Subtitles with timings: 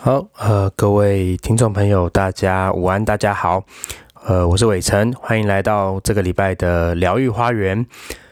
[0.00, 3.64] 好，呃，各位听众朋友，大家午安，大家好，
[4.24, 7.84] 呃，我是伟成，欢迎来到这个礼拜的疗愈花园。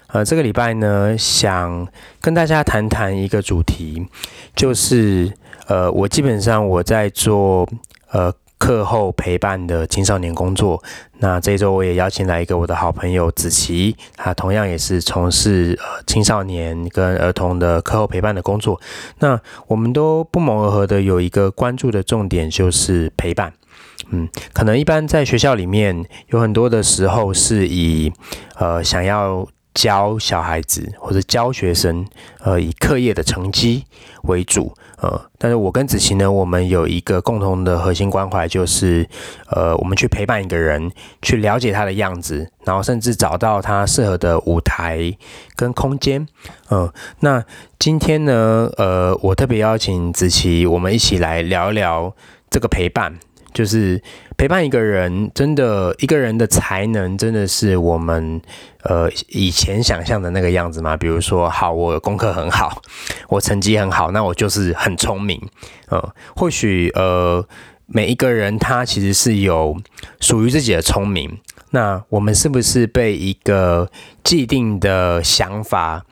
[0.07, 1.89] 呃，这个礼拜呢，想
[2.21, 4.07] 跟大家谈谈一个主题，
[4.55, 5.33] 就是
[5.67, 7.69] 呃，我基本上我在做
[8.13, 8.33] 呃。
[8.59, 10.83] 课后陪伴的青少年工作，
[11.19, 18.81] 那这周我也邀请来一个我的好朋友子琪，他同样也是从事呃青少年跟儿童的课后陪伴的工作。
[19.19, 23.53] 那我们都不谋而合的有一个关注的重点就是陪伴。
[24.11, 28.13] 嗯，可能一般在学校里面有很多的时候是以
[28.59, 29.47] 呃想要。
[29.77, 32.07] 教小孩子或者教学生，
[32.39, 33.85] 呃，以课业的成绩
[34.23, 39.07] 为主，呃，但是我跟子琪呢，我们有一个共同的核心关怀，就是，
[39.51, 45.17] 呃，我们去陪伴一个人，去了解他的样子，然后甚至找到他适合的舞台
[45.55, 46.27] 跟空间，
[46.71, 47.45] 嗯，那
[47.79, 52.15] 今天呢，呃，我特别邀请子琪，我们一起来聊一聊
[52.49, 53.19] 这个陪伴。
[53.57, 53.99] 就是
[54.37, 58.39] 陪伴一个人，真的一个人的才能，真的是我们
[58.83, 60.95] 呃以前想象的那个样子吗？
[60.95, 62.83] 比如说，好，我功课很好，
[63.31, 65.41] 我成绩很好，那我就是很聪明。
[65.89, 67.43] 呃，或许呃
[67.87, 69.75] 每一个人他其实是有
[70.21, 71.39] 属于自己的聪明。
[71.71, 73.91] 那我们是不是被一个
[74.23, 76.05] 既定的想法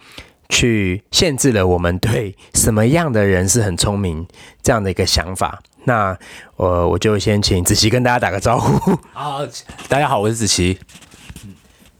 [0.48, 4.26] 去限制了我们对什么样的人是很聪明
[4.62, 5.60] 这样的一个想法？
[5.84, 6.16] 那
[6.56, 8.98] 我我就先请子琪跟大家打个招呼。
[9.12, 9.46] 好，
[9.88, 10.78] 大家好，我是子琪。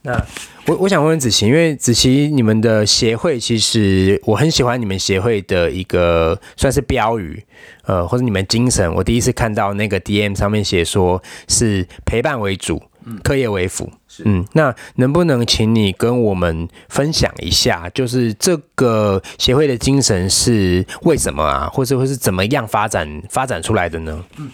[0.03, 0.23] 那
[0.67, 7.43] 我我想问问子琪，因为子琪你们的协会其实我很喜欢你们协会的一个算是标语，
[7.85, 8.93] 呃，或者你们精神。
[8.95, 12.83] 我第一次看到那个 DM 上面写说是陪伴为主。
[13.23, 13.91] 课业为辅，
[14.25, 24.25] 嗯，那能不能请你跟我们分享一下，就是这个协会的精神是为什么啊，或者会是怎么样发展发展出来的呢？
[24.39, 24.51] 嗯。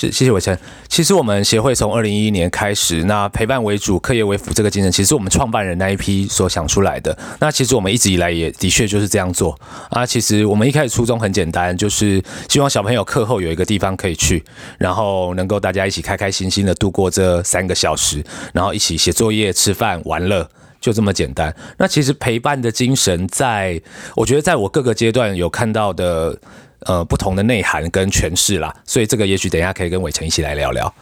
[0.00, 0.56] 是，谢谢伟成。
[0.86, 7.18] 其实我们协会从二零一一年开始，那陪伴为主、课业为辅这个精神，其实我们创办人那一批所想出来的。
[7.40, 9.58] 那其实我们一直以来也的确就是这样做
[9.90, 10.06] 啊。
[10.06, 14.44] 其实我们一开始初衷很简单，就是希望小朋友课后有一个地方可以去，
[14.78, 18.22] 然后能够大家一起开开心心的度过这三个小时，
[18.52, 20.48] 然后一起写作业、吃饭、玩乐，
[20.80, 21.52] 就这么简单。
[21.76, 23.82] 那其实陪伴的精神，在
[24.14, 26.38] 我觉得在我各个阶段有看到的。
[26.80, 30.92] 呃，不同的内涵跟诠释啦，所以这个也许等一下可以跟伟成一起来聊聊。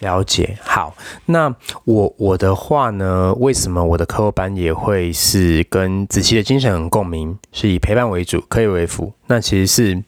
[0.00, 1.52] 了解，好，那
[1.84, 9.12] 我我的话呢，为什么我的课后班也会是跟子琪的精神很共鸣，是以陪伴为主，可以为辅？
[9.26, 10.02] 那其实是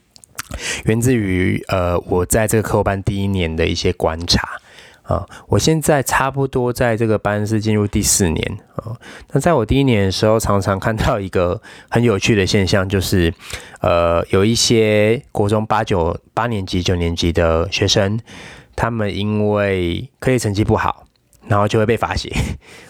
[0.84, 4.48] 源自于呃，我在这个课后班第一年的一些观察。
[5.10, 8.96] 啊，我现在差不多在这个班是进入第四年啊。
[9.32, 13.34] 那在我第一年的时候，常常看到一个很有趣的现象，就是
[13.80, 18.20] 呃，有一些国中八九八年级、九年级的学生，
[18.76, 21.04] 他们因为课业成绩不好，
[21.48, 22.32] 然后就会被罚写，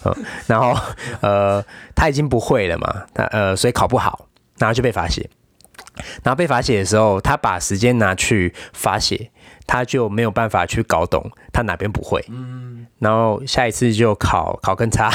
[0.04, 0.14] 嗯，
[0.46, 0.78] 然后
[1.22, 1.64] 呃，
[1.94, 4.26] 他已经不会了嘛，他呃，所以考不好，
[4.58, 5.30] 然后就被罚写。
[6.22, 9.30] 然后被罚写的时候，他把时间拿去罚写。
[9.70, 15.08] 他就没有办法去搞懂他哪边不会，嗯，然后下一次就考考更差，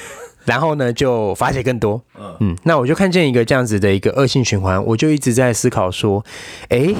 [0.44, 2.02] 然后呢就发写更多，
[2.40, 6.22] 嗯，那我就看见一个这样子的一个恶性循环，我就一直在思考说，
[6.68, 6.94] 哎。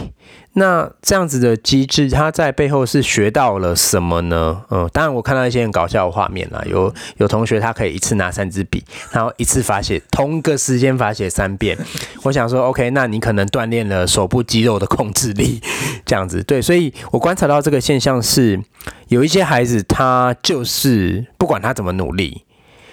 [0.55, 4.63] 那这样子的机制，他在背后是学到了什么呢？
[4.71, 11.79] 嗯，当然我看到一些很搞笑的画面啦，有有同学他可以一次拿三支笔，然后一次罚写同个时间罚写三遍。
[12.23, 15.59] 我想说，OK，那你可能锻炼了手部肌肉的控制力，
[16.05, 16.61] 这样子对。
[16.61, 18.61] 所以我观察到这个现象是，
[19.09, 22.45] 有一些孩子他就是不管他怎么努力，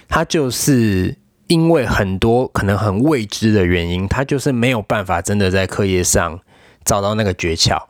[0.08, 1.18] 他就是
[1.48, 6.40] 因为很多可能很未知的原因，他就是没有办法真的在课业上。
[6.86, 7.82] 找到那个诀窍，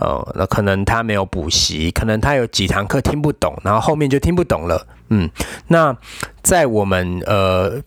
[0.00, 5.28] 呃，那可能他没有补习，可能他有几堂课听不懂，然后后面就听不懂了，嗯，
[5.68, 5.96] 那
[6.42, 7.80] 在我们呃。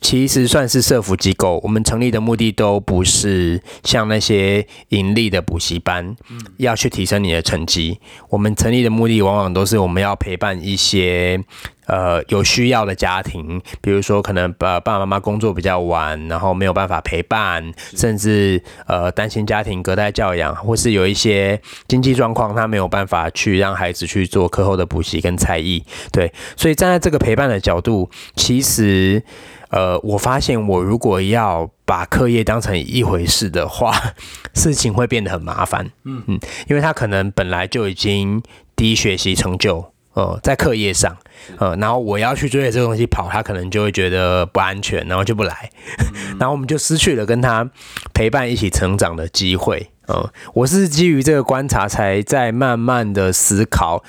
[0.00, 6.16] 其实算是社福机构，我们成立的目的都不是像那些盈利的补习班，
[6.56, 7.98] 要去提升你的成绩。
[8.28, 11.42] 我们成立的目的往往都是我们要陪伴一些
[11.86, 25.84] 呃有需要的家庭，比如说可能爸爸爸妈妈工作比较晚，然后没有办法陪伴，甚至呃担心家庭隔代教养，或是有一些经济状况他没有办法去让孩子去做课后的补习跟才艺。
[26.12, 29.22] 对，所以站在这个陪伴的角度，其实。
[29.70, 33.94] 呃，我发现我如果要把课业当成一回事的话，
[34.54, 35.90] 事情会变得很麻烦。
[36.04, 38.42] 嗯嗯，因为他可能本来就已经
[38.74, 41.16] 低学习成就，呃，在课业上，
[41.58, 45.70] 呃，然后我要去追着这个东西跑，他可能就会觉得不安全，然后就不来，
[46.40, 47.68] 然后我们就失去了跟他
[48.14, 49.90] 陪伴一起成长的机会。
[50.10, 54.02] 嗯，我是基于这个观察才在慢慢的思考，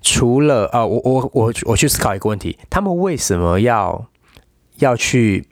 [0.00, 4.06] 除了啊，我我我我去思考一个问题，他们为什么要
[4.82, 5.46] 要去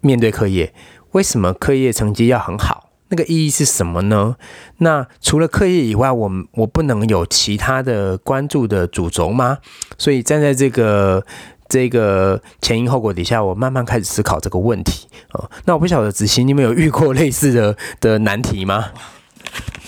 [0.00, 0.74] 面对课业？
[1.12, 2.90] 为什么课业成绩要很好？
[3.08, 4.36] 那个意义是什么呢？
[4.78, 9.58] 那除了课业以外，我我不能有其他的关注的主轴吗？
[9.98, 11.22] 所以站在这个
[11.68, 15.50] 这个前因后果底下，我慢慢开始思考这个问题啊。
[15.66, 18.92] 那我不晓得子欣，你们有遇过类似的的难题吗？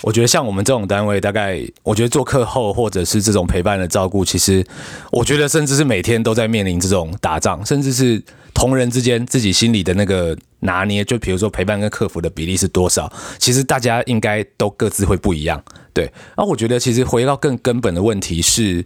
[0.01, 4.65] 我觉得像我们这种单位，大概我觉得做课后或者是这种陪伴的照顾，其实
[5.11, 8.21] 我觉得甚至是每天都在面临这种打仗，甚至是
[8.53, 15.63] 同仁之间自己心里的那个拿捏，就比如说陪伴跟客服的比例是多少，其实大家应该都各自会不一样。
[15.93, 18.85] 对，那我觉得其实回到更根本的问题是，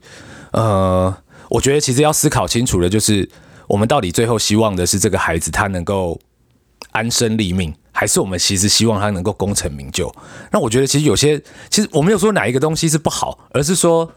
[0.52, 1.14] 呃，
[1.50, 3.28] 我觉得其实要思考清楚的就是，
[3.68, 6.20] 我们到底最后希望的是这个孩子他能够
[6.92, 7.74] 安身立命。
[8.00, 10.10] 还是我们其实希望他能够功成名就。
[10.52, 11.38] 那我觉得其实有些，
[11.70, 14.10] 其实我没有说哪一个东西是不好，而是说，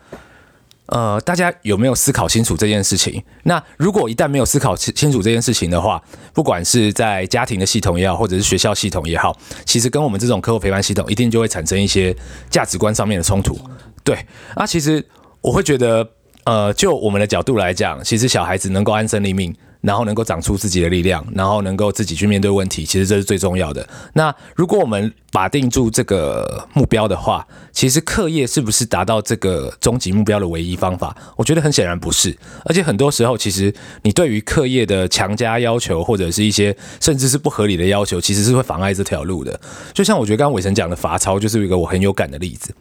[0.86, 3.20] 呃，大家有没有思考清楚这件事情？
[3.42, 6.00] 那如果一旦没有思考清楚这件事情的话，
[6.32, 12.14] 不管是在家庭的系统也好，或者是学校系统也好，其实跟我们这种课后陪伴系统，一定就会产生一些
[12.48, 13.58] 价值观上面的冲突。
[14.04, 14.16] 对，
[14.54, 15.04] 啊，其实
[15.40, 16.08] 我会觉得，
[16.44, 19.52] 呃，就我们的角度来讲，其实小孩子能够安身立命。
[19.82, 23.86] 然后能够长出自己的力量，然后能够自己去面对问题，其实这是最重要的。
[24.14, 31.14] 那如果我们把定住这个目标的话，其实课业是不是达到这个终极目标的唯一方法？
[31.36, 32.36] 我觉得很显然不是。
[32.64, 39.58] 而且很多时候，其实你对于课业的强加要求，或者是一些甚至是不合理的要求，其实是会妨碍这条路的。
[39.92, 42.72] 就像我觉得刚刚伟成讲的罚抄，就是一个我很有感的例子。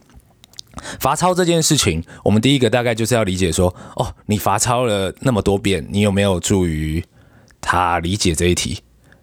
[0.99, 7.03] 罚抄这件事情，我们第一个大概就是要理解说，哦，你罚抄了那么多遍，你有没有助于
[7.59, 8.79] 他理解这一题？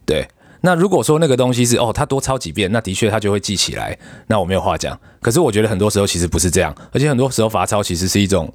[0.06, 0.26] 对，
[0.62, 4.98] 那如果说那个东西是哦，他多抄几遍，那的确他就会记起来，那我没有话讲。
[5.20, 8.52] 可是我觉得很多时候其实不是这样，而且很多时候罚抄其实是一种，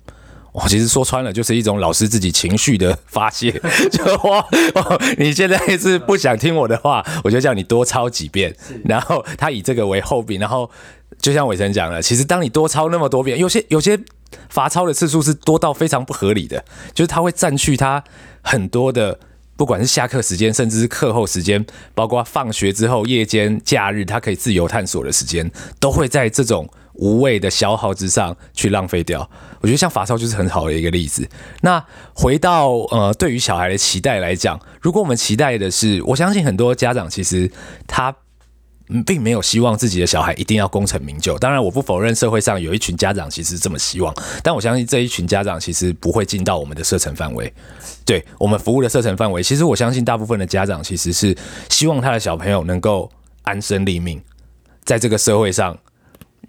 [0.51, 3.51] 我其实说穿了就是一种老师自己情绪的发泄，
[3.91, 4.45] 就哦，
[5.17, 8.55] 你现在是不想听我的话，我就叫你多抄几遍，
[8.85, 10.69] 然后他以这个为后笔，然后。
[11.23, 13.97] 就像伟成讲了，其实当你多抄那么多遍，有些有些
[14.49, 18.03] 罚抄的次数是多到非常不合理的，就是他会占据他
[18.41, 19.17] 很多的，
[19.55, 21.65] 不管是下课时间，甚至是课后时间，
[21.95, 25.49] 包括放学之后、夜间、假日，他可以自由探索的时间，
[25.79, 29.21] 都会在这种无谓的消耗之上去浪费掉。
[29.61, 31.25] 我觉得像罚抄就是很好的一个例子。
[31.61, 31.81] 那
[32.13, 37.49] 回到呃，对于小孩的期待来讲，如果我们期待的是，我相信很多家长其实
[37.87, 38.13] 他。
[39.01, 41.37] 并没有希望自己的小孩一定要功成名就。
[41.39, 44.13] 当然，我不否认社会上有一群家长其实这么希望，
[44.43, 47.51] 但我相信这一群家长其实不会进到我们的射程范围。
[48.05, 51.35] 对我们服务的射程范围，其实我相信大部分的家长其实是
[51.69, 53.09] 希望他的小朋友能够
[53.43, 54.21] 安身立命，
[54.83, 55.77] 在这个社会上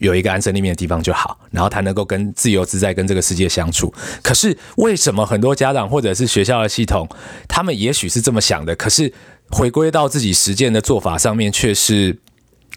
[0.01, 3.95] 有一个安身立命的地方就好，然后他能够跟自由自在跟这个世界相处。
[4.23, 7.09] 可是为什么很多家长或者是学校的系统，
[7.49, 9.13] 他们也许是这么想的，可是
[9.51, 12.19] 回归到自己实践的做法上面，却是。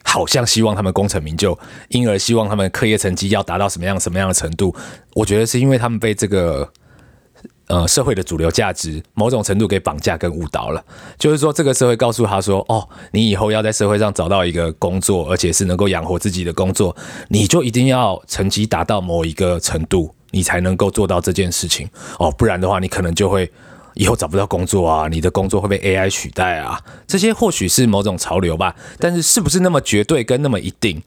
[0.09, 1.55] 好像希望他们功成名就，
[1.89, 4.73] 因而希望他们课业成绩要达到什么样什么样的程度？
[5.13, 6.67] 我觉得是因为他们被这个
[7.67, 10.81] 呃社会的主流价值某种程度给绑架跟误导了。
[11.19, 16.95] 就是说，这个社会告诉他说：“哦，你以后要在社会上找到一个工作，而且是能够养活自己的工作，
[17.27, 21.87] 你就一定要成绩达到某一个程度，你才能够做到这件事情。
[22.17, 23.51] 哦，不然的话，你可能就会。”
[23.97, 31.01] 以后找不到工作啊，你的工作会被 AI 取代啊，这些或许是某种潮流吧，但是是不是那么绝对跟那么一定？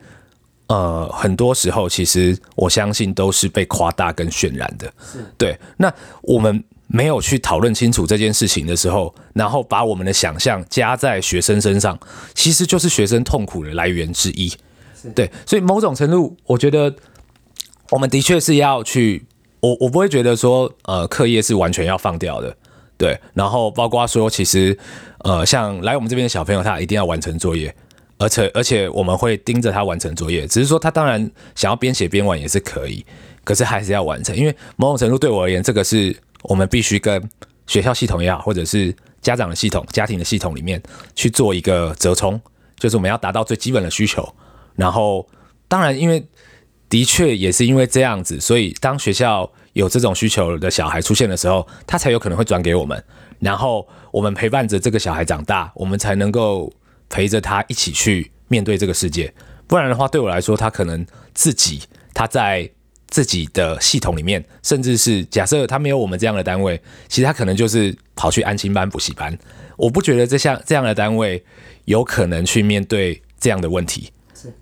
[0.66, 4.92] 呃，很多时候其实我相信都是被夸大跟渲染的。
[5.36, 5.58] 对。
[5.76, 5.92] 那
[6.22, 11.98] 我们没有去讨论清楚这件事情的时候，然后把我们的想象加在学生身上，
[12.34, 14.52] 其实就是学生痛苦的来源之一。
[15.14, 16.94] 对，所以某种程度，我觉得
[17.90, 19.24] 我们的确是要去，
[19.58, 22.56] 我我不会觉得说，呃，课业是完全要放掉的。
[23.00, 24.76] 对，然后包括说，其实，
[25.20, 27.74] 呃，像来我们这边的小朋友，他一定要完成作业，
[28.18, 30.46] 而且而且我们会盯着他完成作业。
[30.46, 31.18] 只是说，他当然
[31.54, 33.02] 想要边写边玩也是可以，
[33.42, 37.26] 可是还是要完成，因为某种程度对我而言，这个是我们必须跟
[37.66, 40.78] 学校系统也好，或者是家长的系统、家庭的系统里面
[41.14, 42.38] 去做一个折冲，
[42.78, 44.30] 就是我们要达到最基本的需求。
[44.76, 45.26] 然后，
[45.68, 46.22] 当然，因为
[46.90, 49.50] 的确也是因为这样子，所以当学校。
[49.80, 53.02] 有这种需求的小孩出现的时候，他才有可能会转给我们，
[53.38, 56.70] 然后我们陪伴着这个小孩长大，我们才能够
[57.08, 59.32] 陪着他一起去面对这个世界。
[59.66, 61.82] 不然的话，对我来说，他可能自己
[62.12, 62.70] 他在
[63.08, 69.36] 自己的系统里面，甚至是假设他没有我们这样的单位，其实他可能就是跑去安心班、补习班。
[69.76, 71.42] 我不觉得这项这样的单位
[71.86, 74.12] 有可能去面对这样的问题。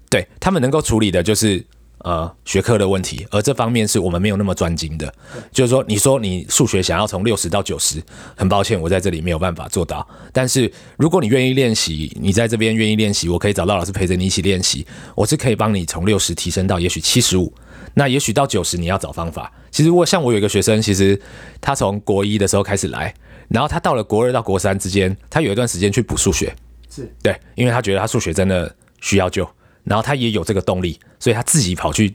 [0.09, 1.65] 对他们能够处理的就是
[2.01, 5.13] 呃学科的问题，而这方面是我们没有那么专精的。
[5.51, 8.03] 就是说，你说你数学想要从六十到九十，
[8.37, 10.07] 很抱歉，我在这里没有办法做到。
[10.33, 17.53] 但是如果你愿意练习，你在这边愿意练习，我可以找到老师陪着你一起练习，我是可以帮你从六十提升到也许七十五。
[17.95, 19.53] 那也许到九十，你要找方法。
[19.71, 21.21] 其实我像我有一个学生，其实
[21.61, 23.13] 他从国一的时候开始来，
[23.49, 26.55] 然后他到了国二到国三之间，他有一段时间去补数学，
[26.89, 29.49] 是对，因为他觉得他数学真的需要救，
[29.89, 32.15] 然后他也有这个动力，所以他自己跑去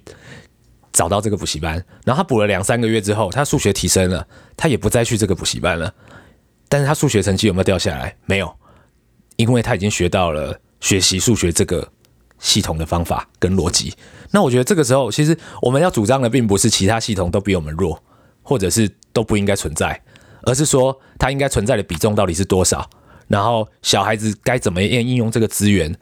[0.92, 5.94] 找到这个补习班，然后他补了两三个月之后，他数学提升了，他也不再去这个补习班了。
[6.70, 8.16] 但是他数学成绩有没有掉下来？
[8.26, 8.56] 没有，
[9.36, 11.88] 因为他已经学到了学习数学这个
[12.40, 13.94] 系统的方法跟逻辑。
[14.32, 18.02] 那我觉得这个时候，其实我们要主张的并不是其他系统都比我们弱，
[18.42, 20.02] 或者是都不应该存在，
[20.44, 22.90] 而是说它应该存在的比重到底是多少，
[23.28, 25.96] 然后小孩子该怎么样应用这个资源，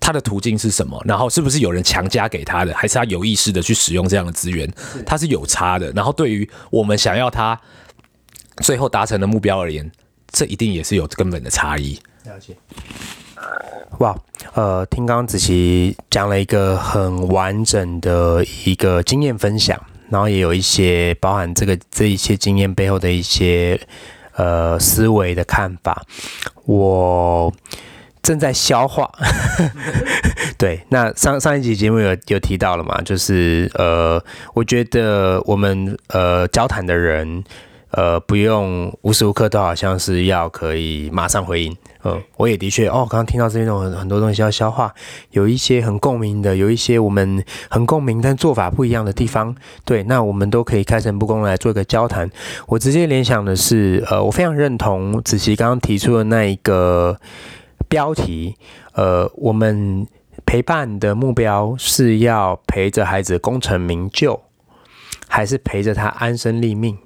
[0.00, 4.68] 它的途径是什么，然后是不是有人强加给他的，还是他有意识的去使用这样的资源，
[5.04, 5.92] 它是有差的。
[5.92, 7.60] 然后对于我们想要他
[8.56, 9.88] 最后达成的目标而言，
[10.32, 11.98] 这一定也是有根本的差异。
[12.24, 12.56] 了解。
[13.98, 14.16] 哇，
[14.54, 23.80] 呃，听刚刚子琪讲了一个很完整的一个经验分享，然后也有一些包含这个这一些经验背后的一些
[24.36, 26.04] 呃思维的看法，
[26.66, 27.52] 我
[28.22, 29.10] 正在消化。
[30.58, 34.22] 对，那上上一集节目有有提到了嘛，就是呃，
[34.54, 37.44] 我觉得我们呃交谈的人。
[37.92, 41.76] 呃，不用无时无刻都好像是要可以马上回应。
[42.04, 44.94] 嗯，我也的确哦，刚刚听到这种很很多东西要消化，
[45.32, 49.52] 有一些很共鸣的，有一些我们很共鸣但做法不一样的地方。
[49.84, 52.30] 对，那我们都可以开诚布公来做一个交谈。
[52.68, 57.18] 我直接联想的是，呃，我非常认同子琪刚刚提出的那一个
[57.90, 58.56] 标题。
[58.94, 60.06] 呃，我们
[60.46, 64.40] 陪伴的目标是要陪着孩子功成名就，
[65.28, 66.96] 还是陪着他安身立命？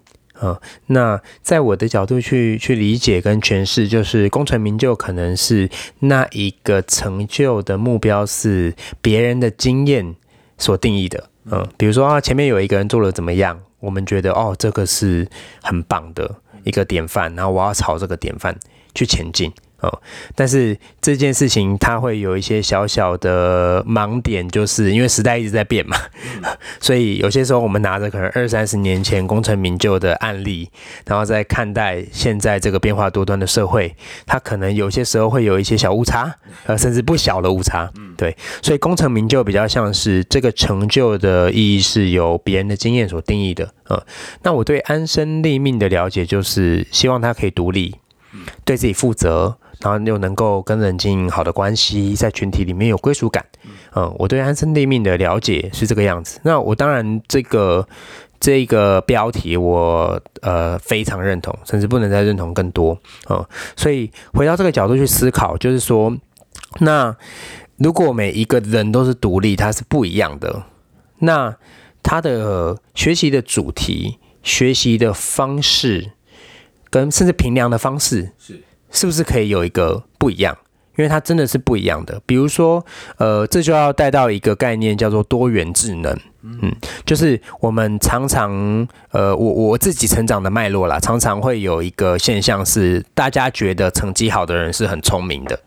[0.42, 10.16] 嗯，那在我的角度去去理解跟诠释，就是功成名就可能是那一个成就的目标是别人的经验
[10.58, 11.30] 所定义的。
[11.44, 15.28] 嗯，比如说啊，前面有一个人做了怎么样，我们觉得哦，这个是
[15.62, 18.58] 很棒的一个典范，然后我要朝这个典范
[18.94, 19.52] 去前进。
[19.84, 20.00] 哦，
[20.34, 25.96] 但是这件事情它会有一些小小的盲点，就是因为时代一直在变嘛，
[26.80, 30.70] 所以有些时候我们拿着可能二三十年前功成名就的案例，
[31.06, 36.34] 然后再看待现在这个变化多端的社会，它可能有些时候会有一些小误差，
[36.66, 37.90] 呃，甚至不小的误差。
[38.16, 43.68] 对，所以功成名就比较像是这个成就的意义是由别人的经验所定义的。
[43.88, 44.02] 呃，
[44.42, 47.96] 那我对安身立命的了解就是希望他可以独立，
[48.64, 49.58] 对自己负责。
[49.80, 53.44] 然后又能够跟人经营好的关系，在群体里面有归属感。
[53.94, 56.40] 嗯，我对安身立命的了解是这个样子。
[56.42, 57.86] 那我当然这个
[58.40, 62.98] 这个标题我呃非常认同，甚至不能再认同更多。
[63.30, 63.44] 嗯，
[63.76, 66.14] 所以回到这个角度去思考，就是说，
[66.80, 67.16] 那
[67.76, 70.64] 如果每一个人都是独立，他是不一样的，
[71.20, 71.56] 那
[72.02, 76.10] 他的学习的主题、学习的方式，
[76.90, 78.62] 跟甚至评量的方式是。
[78.94, 80.56] 是不是可以有一个不一样？
[80.96, 82.22] 因为它真的是不一样的。
[82.24, 82.82] 比如说，
[83.18, 86.16] 呃，这就要带到一个概念，叫做多元智能。
[86.42, 86.72] 嗯，
[87.04, 95.58] 就是我们常常，呃，我我自己成长的脉络啦，常常会有一个现象是，大家觉得成绩好的人是很聪明的，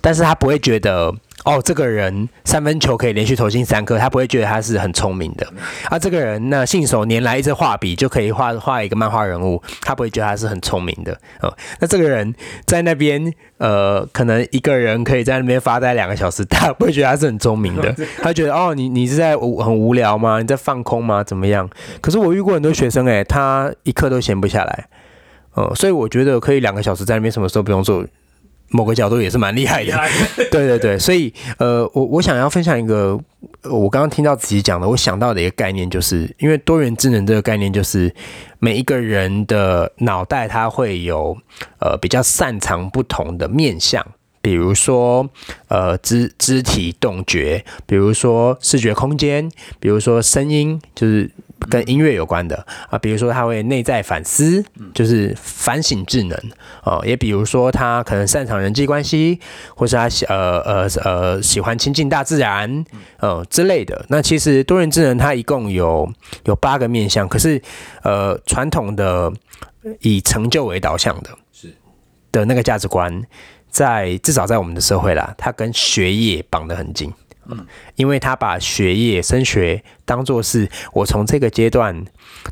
[0.00, 1.14] 但是他不会觉得。
[1.44, 5.46] 哦，这个人三分球可以连续投进三颗，他不会觉得他是很聪明的。
[5.88, 11.18] 啊，这个人那信手拈来一支画笔就可以画画一个漫画人物，他不会觉得他是很聪明的。
[11.40, 12.34] 哦，那这个人
[12.66, 17.94] 在那边，呃，可能一个人可以在那边发呆两个小时， 他不会觉得他是很聪明的。
[18.22, 20.40] 他觉得哦，你你是在无很无聊吗？
[20.40, 21.24] 你在放空吗？
[21.24, 21.68] 怎么样？
[22.02, 24.86] 可是我遇过很多学生，诶，他一刻都闲不下来。
[25.54, 28.04] 哦，所以我觉得可以两个小时在那边，什么时候不用做。
[28.70, 29.92] 某个角度也是蛮厉害的，
[30.50, 33.18] 对对对，所以呃，我我想要分享一个
[33.64, 38.14] 我刚刚听到自己讲的，我想到的一个概念，就是因为多元智能这个概念，就是
[38.58, 41.36] 每一个人的脑袋它会有
[41.80, 44.04] 呃比较擅长不同的面向。
[44.42, 45.28] 比如说，
[45.68, 49.46] 呃，肢肢体动觉，比如说视觉空间，
[49.78, 51.30] 比如说声音，就是
[51.68, 52.98] 跟音乐有关的啊。
[52.98, 54.64] 比如说，他会内在反思，
[54.94, 56.38] 就是反省智能
[56.84, 57.02] 哦。
[57.04, 59.38] 也比如说，他可能擅长人际关系，
[59.74, 62.84] 或是他喜呃呃呃喜欢亲近大自然，
[63.18, 64.06] 呃之类的。
[64.08, 66.10] 那其实多元智能它一共有
[66.44, 67.60] 有八个面向，可是
[68.02, 69.32] 呃传统的
[70.00, 71.74] 以成就为导向的，是
[72.32, 73.22] 的那个价值观。
[73.72, 77.12] 在至少在我们的社会啦，它跟学业绑得很紧。
[77.50, 77.66] 嗯，
[77.96, 82.04] 因为他把学业升学当做是我从这个阶段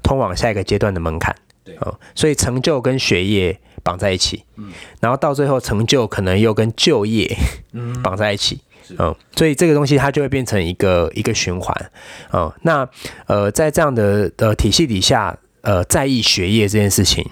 [0.03, 1.35] 通往下一个阶段的门槛。
[1.65, 4.45] 对嗯，所以成就跟学业绑在一起。
[4.57, 7.37] 嗯，然后到最后成就可能又跟就业
[7.73, 8.61] 嗯绑在一起。
[8.99, 11.91] 嗯，所以这个东西它就会变成一个一个循环。
[12.33, 12.89] 嗯，那
[13.27, 17.23] 呃，在这样的呃体系底下，呃，在意学业这件事情，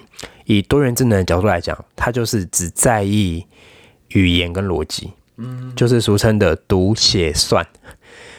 [0.45, 3.43] 以多元智能的角度来讲，它就是只在意
[4.09, 7.65] 语言跟逻辑，嗯，就是俗称的读写算。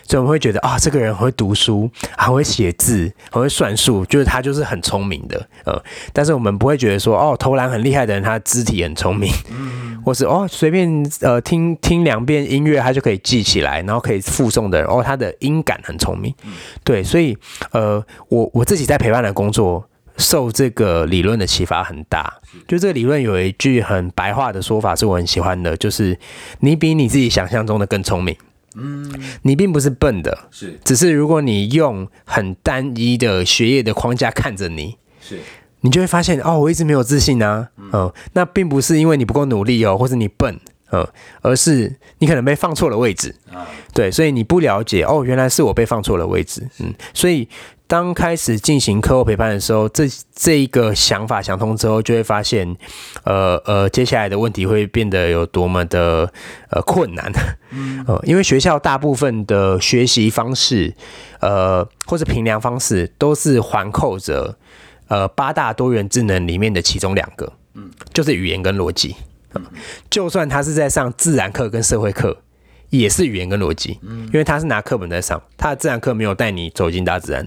[0.05, 5.79] 所以我们会觉得啊，这个人很会读书，很会写字，很会算数，就是他就是很聪明的，呃，
[6.15, 9.31] 但是我们不会觉得说，哦，投篮很厉害的人，他肢体很聪明，
[10.03, 10.89] 或是哦，随便
[11.21, 16.35] 呃听听两遍音乐，他就可以记起来，然后可以附送的人，哦，他的音感很聪明，
[16.83, 17.37] 对，所以
[17.73, 19.87] 呃，我我自己在陪伴的工作，
[20.19, 22.41] 受这个理论的启发很大。
[22.67, 26.19] 就这个理论有一句很白话的说法，是我很喜欢的，就是
[26.61, 28.37] 你比你自己想象中的更聪明。
[28.77, 29.11] 嗯，
[29.43, 30.79] 你并不是笨的，是。
[30.85, 35.39] 只是如果你用很单一的学业的框架看着你，是。
[35.81, 40.61] 你就会发现哦，我一直没有自信啊，嗯、那并不是因为你不够努力哦，或者你笨，
[40.91, 41.07] 嗯、
[41.43, 47.49] 而是你可能被放错了位置，啊，对，所以你不了解哦，原来是我被放错了位置，嗯，所以
[47.87, 50.05] 当开始进行课后陪伴的时候，这
[50.35, 52.77] 这一个想法想通之后，就会发现，
[53.25, 56.31] 呃呃，接下来的问题会变得有多么的
[56.71, 57.33] 呃困难，
[57.73, 58.05] 嗯。
[58.07, 60.95] 呃，因为学校大部分的学习方式，
[61.41, 64.57] 呃，或者评量方式，都是环扣着
[65.09, 69.17] 呃八大多元智能里面的其中两个，嗯，就是语言跟逻辑。
[70.11, 72.39] 就算他是在上自然课跟社会课，
[72.91, 77.47] 也是语言跟逻辑，因为他是拿课本在上，他的自然课没有带你走进大自然，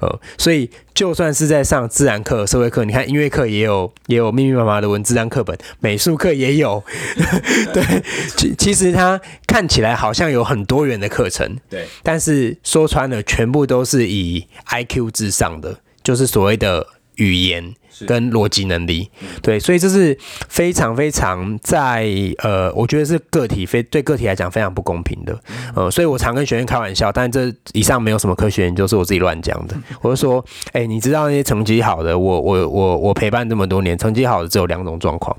[0.00, 6.82] 呃， 所以就算是在上自然课、社会课，你看音乐课也有也有密密麻麻的文字当课本，美术课也有，
[7.72, 8.02] 对，
[8.36, 16.84] 其其实他看起来好像有很多元的课程，对，但是说穿了，全部都是以 IQ 至上的，就是所谓的
[17.22, 17.74] 语言
[18.06, 19.08] 跟逻辑能力。
[19.40, 20.16] 对，所以这是
[20.48, 22.08] 非常非常在
[22.38, 25.38] 呃，我觉得是个体非对个体来讲非常不公平的。
[25.76, 29.76] 呃，所以我常跟学员开玩笑，但这以上没有什么科学研究，是我自己乱讲的。
[30.00, 35.36] 我就说，哎、你知道那些成绩好的，我我我我陪伴这么多年，成绩好的只有两种状况。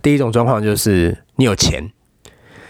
[0.00, 1.90] 第一种状况就是你有钱。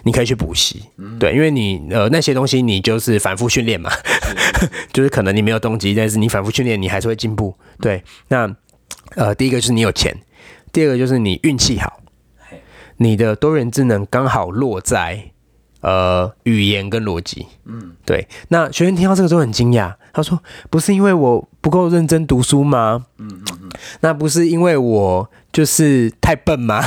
[0.03, 0.85] 你可以去补习，
[1.19, 3.91] 对，因为你呃那些东西你就是反复训练嘛，
[4.93, 7.55] 就是可能你没有动机，但是你反复训练，你还是会进步。
[7.81, 8.51] 对，那
[9.17, 10.17] 呃第一个就是你有钱，
[10.73, 12.01] 第二个就是你运气好，
[12.97, 15.31] 你的多元智能刚好落在
[15.81, 17.47] 呃语言跟逻辑。
[17.67, 23.05] 嗯，对，那学员听到这个都很惊讶，他说：“不是因为我不够认真读书吗？
[23.19, 26.83] 嗯嗯嗯，那不是因为我就是太笨吗？”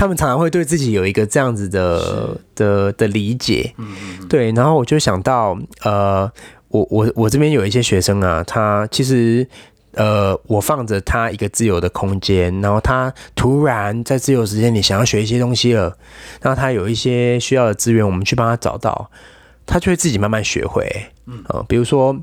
[0.00, 6.30] 他们常常会对自己有一个这样子的的的理解，嗯嗯对，然后我就想到，呃，
[6.68, 9.46] 我我我这边有一些学生啊，他其实。
[9.94, 15.96] 呃，我放着他一个自由的空间，然后他突然在自由时间里想要学一些东西了，
[16.40, 19.10] 然后他有一些需要的资源，我们去帮他找到，
[19.66, 20.88] 他就会自己慢慢学会。
[21.26, 22.16] 嗯，呃，比如说，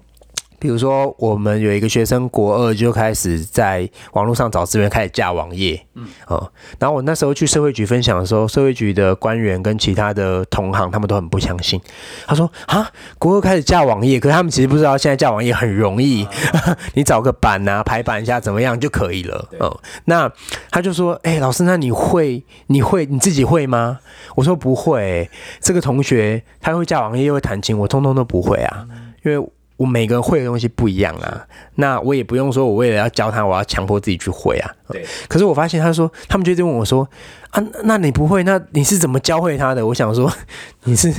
[0.59, 5.79] 比如说我们有一个学生国二就开始在网络上找资源，开始架网页。
[5.93, 11.79] 嗯，哦，然后我那时候去社会局分享的时候，社会局的官员跟其他的同行他们都很不相信。
[12.25, 12.89] 他说啊，
[13.19, 16.27] 国二开始架网页，可是他们其实不知道现在架网页很容易，
[16.95, 19.47] 你找个板啊排版一下怎么样就可以了。
[19.51, 20.31] 对嗯，那
[20.71, 23.99] 他就说，哎、老师，那你会你会你自己会吗？
[24.35, 25.29] 我说不会、
[25.61, 28.87] 这个同学他会架网页又会弹琴，我通通都不会啊，
[29.23, 29.47] 因为。
[29.77, 34.71] 我每个人会的东西不一样啊，那我也不用说，我为了要教他，我要强迫自己去会啊。
[34.91, 37.07] 对，可是我发现他说，他们就一直问我说，
[37.51, 39.85] 啊，那你不会，那你是怎么教会他的？
[39.85, 40.31] 我想说，
[40.85, 41.11] 你是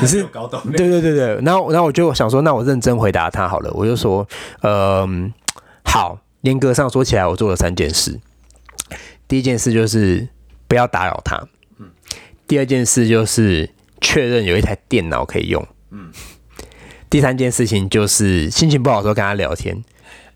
[0.00, 4.26] 你是搞懂对对对对，然后然后我就想说，那我认真回答他好了，我就说，
[4.62, 5.32] 嗯、
[5.84, 8.18] 好，严格上说起来，我做了三件事。
[9.28, 10.28] 第一件事就是
[10.68, 11.36] 不要打扰他，
[11.78, 11.86] 嗯。
[12.48, 13.68] 第二件事就是
[14.00, 16.10] 确认有一台电脑可以用，嗯
[17.08, 19.82] 第三件事情就是心情不好的时候跟他聊天。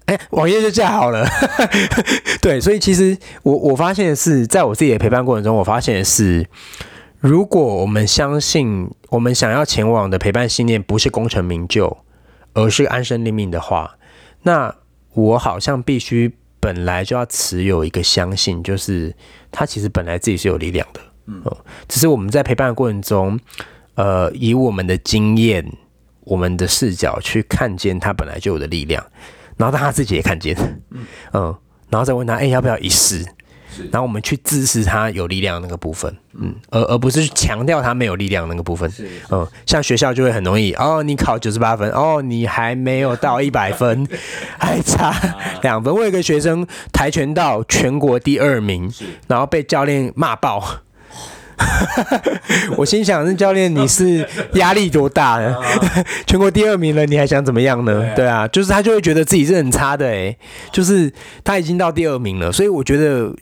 [0.06, 1.24] 哎，网页就架好了。
[2.42, 6.48] 对，所以其实我我发现的是，在我自己的陪伴过程中，我发现的是，
[7.20, 11.98] 如果我们相信我们想要前往的陪伴信念不是功成名就，
[12.54, 13.96] 而是安身立命的话，
[14.42, 14.74] 那
[15.12, 19.14] 我好像必须本来就要持有一个相信，就是
[19.52, 21.00] 他其实本来自己是有力量的。
[21.26, 21.42] 嗯，
[21.86, 23.38] 只是我们在陪伴的过程中，
[23.94, 25.64] 呃，以我们的经验、
[26.24, 29.04] 我们的视角去看见他本来就有的力量，
[29.56, 30.56] 然后让他自己也看见，
[31.32, 31.54] 嗯。
[31.88, 33.26] 然后再问他，哎、要不要一试？
[33.90, 38.92] 然后我们去支持他有力量的那个部分，嗯，而而不是去强调他没有力量的那个部分，
[39.30, 44.06] 嗯，像学校就会很容易，哦，你考九十八分，哦，你还没有到 一百分，
[44.58, 45.12] 还差
[45.62, 45.92] 两分。
[45.92, 48.92] 我有一个学生跆拳道全国第二名，
[49.26, 50.82] 然后被教练骂爆。
[52.76, 55.54] 我心想，那教练你是压力多大呢？
[56.26, 58.14] 全国第二名了，你还想怎么样呢？
[58.14, 60.36] 对啊，就是他就会觉得自己是很差的，哎，
[60.72, 61.12] 就是
[61.44, 63.32] 他已经到第二名了，所以我觉得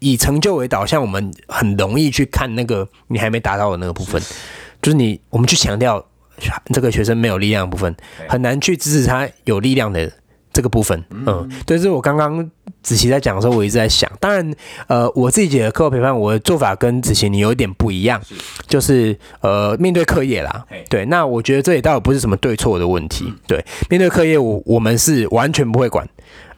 [0.00, 4.20] 以成就为导向，我们很容易去看那个你还没达到的那个部分，
[4.80, 6.04] 就是你我们去强调
[6.72, 7.94] 这个学生没有力量的部分，
[8.28, 10.10] 很难去支持他有力量的。
[10.54, 12.50] 这个部分，嗯，对，是我刚刚
[12.82, 14.10] 子琪在讲的时候，我一直在想。
[14.18, 14.54] 当然，
[14.86, 18.20] 呃，我自己的课后陪伴，我的做法跟子琪你有点不一样，
[18.66, 23.32] 就是呃，面对课业啦，对，那我觉得这也倒不是什么对错的问题。
[23.46, 26.08] 对，面对课业，我我们是完全不会管，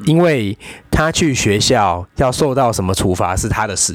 [0.06, 0.56] 因为
[0.90, 3.94] 他去学校要受到什么处罚是他的事，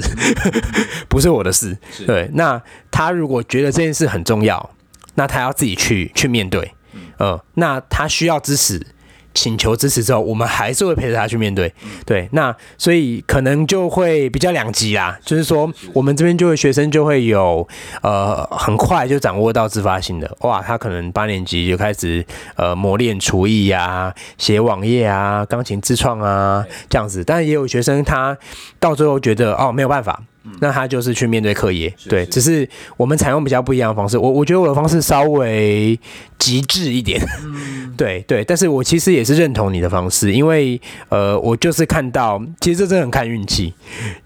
[1.10, 1.78] 不是我的事。
[2.06, 2.62] 对，那
[2.92, 4.70] 他如果觉得这件事很重要，
[5.15, 6.74] 那他要自己去去面对，
[7.20, 8.86] 嗯，那他需要支持。
[9.34, 11.74] 请求支持之后，我们还是会陪着他去面对，
[12.06, 17.68] 对，那所以可能就会比较两极啦，就是说我们这边就会学生就会有
[18.02, 28.38] 呃很快就掌握到自发性的，哇，他可能八年级就开始呃磨练厨艺呀、写网页啊、钢琴自创啊这样子，但也有学生他
[28.80, 30.22] 到最后觉得哦没有办法。
[30.60, 34.18] 那他就是去面对课业，对，只是我们采用比较不一样的方式。
[34.18, 36.00] 我我觉得我的方式稍微
[36.38, 37.22] 极致一点，
[37.96, 43.74] 对对，但是我其实也是认同你的方式，因为呃，我就是看到，其实这真的很看运气，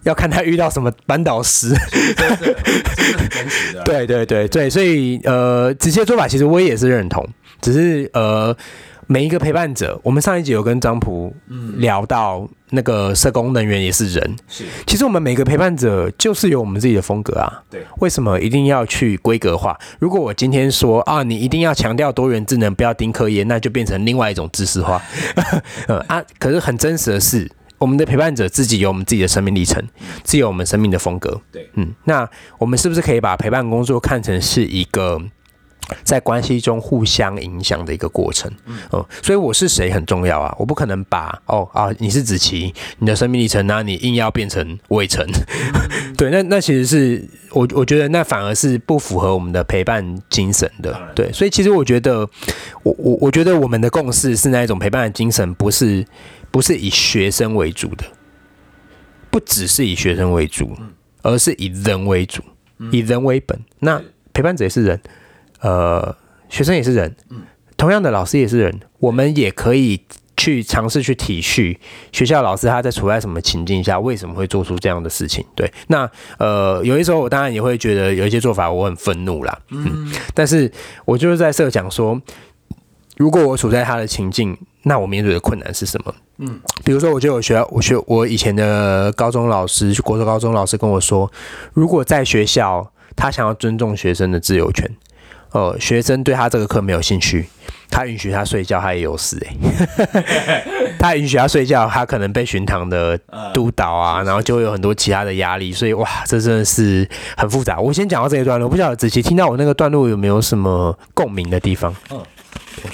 [0.04, 1.74] 要看他遇到什么班导师，
[3.86, 7.28] 对对对对，所以呃，直接做法其实我也是认同，
[7.62, 8.56] 只是呃。
[9.08, 11.34] 每一个陪伴者，我们上一集有跟张普
[11.78, 14.36] 聊到，那个社工人员也是人。
[14.48, 17.64] 是，其实我们每个陪伴者就是有我们自己的风格啊。
[17.70, 19.78] 对，为什么一定要去规格化？
[20.00, 25.02] 如果我今天说啊，你一定要强调多元智能，不要盯科业，那就变成另外一种知识化。
[25.88, 29.84] 呃啊，可是很真实的是，我们的陪伴者自己有我们自己的生命历程，
[30.24, 31.42] 自有我们生命的风格。
[31.52, 35.22] 对，嗯，那我们是不是可以把陪伴工作看成是一个？
[36.04, 45.26] 在关系中互相影响的一个过程，嗯，所以我是谁很重要啊，我不可能把哦啊，你是子琪，你的生命历程那，你硬要变成伟成，
[46.18, 52.28] 对，那那其实是我我觉得那反而是不符合我们的陪伴精神的，对，所以其实我觉得
[52.84, 56.06] 我我我觉得我们的共识是那一种陪伴的精神，不是
[56.50, 58.06] 不是以学生为主的，
[59.30, 60.76] 不只是以学生为主，
[61.22, 62.42] 而是以人为主，
[62.92, 64.02] 以人为本，那
[64.34, 65.00] 陪伴者也是人。
[65.64, 66.16] 呃，
[66.50, 67.42] 学生也是人，嗯
[67.76, 70.00] 同样的老师也是人，我们也可以
[70.38, 71.78] 去尝试去体恤
[72.12, 75.44] 学校老师他在处在什么情境下，为什么会做出这样的事情。
[75.56, 80.72] 对，那呃，有些时候我当然也会觉得有一些做法我很愤怒啦，嗯，但是
[81.04, 82.22] 我就是在设想说，
[83.18, 86.16] 如果我处在他的情境，那我面对的困难是什么？
[86.38, 91.30] 嗯，比如说，我就有学我学我以前的高中老师，国中高中老师跟我说，
[91.74, 94.90] 如果在学校他想要尊重学生的自由权。
[95.54, 97.48] 哦，学生对他这个课没有兴趣，
[97.90, 100.64] 他允许他睡觉，他也有事哎。
[100.98, 103.16] 他允许他睡觉，他可能被巡堂的
[103.54, 107.80] 督导啊，然后就会有很多其他的压力，所以哇，这真的是很复杂。
[107.80, 111.96] 我先讲到这一段落，我不晓得子琪听到我那个段落有没有什么共鸣的地方？
[112.10, 112.20] 嗯，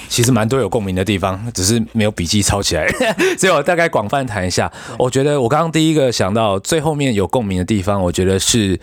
[0.10, 2.86] 其实蛮多有共鸣的地方，只是没有笔记抄起来，
[3.40, 4.70] 所以我大概广泛谈一下。
[4.98, 8.78] 我觉得我刚刚第一个想到最后面有共鸣的地方，我觉得是。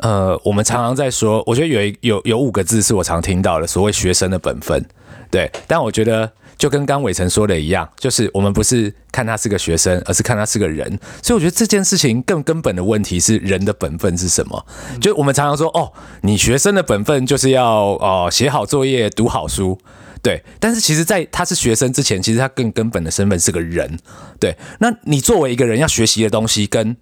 [0.00, 4.82] 呃，我们常常在说，我觉得有一有有五个字是我常听到的，所谓学生的本分，
[5.30, 5.50] 对。
[5.66, 10.98] 但我觉得就跟刚伟成说的一样，就是我们不是看他是个学生，而是看他是个人。
[11.22, 14.66] 所以我觉得这件事情更根本的问题是人的本分是什么？
[15.02, 17.66] 就我们常常说，哦，你学生的本分就是要
[17.98, 19.78] 哦写好作业、读好书，
[20.22, 20.42] 对。
[20.58, 23.98] 但是其实，在他是学生之前，其实他更根本的身份是个人，
[24.38, 24.56] 对。
[24.78, 26.96] 那你作为一个人要学习的东西，跟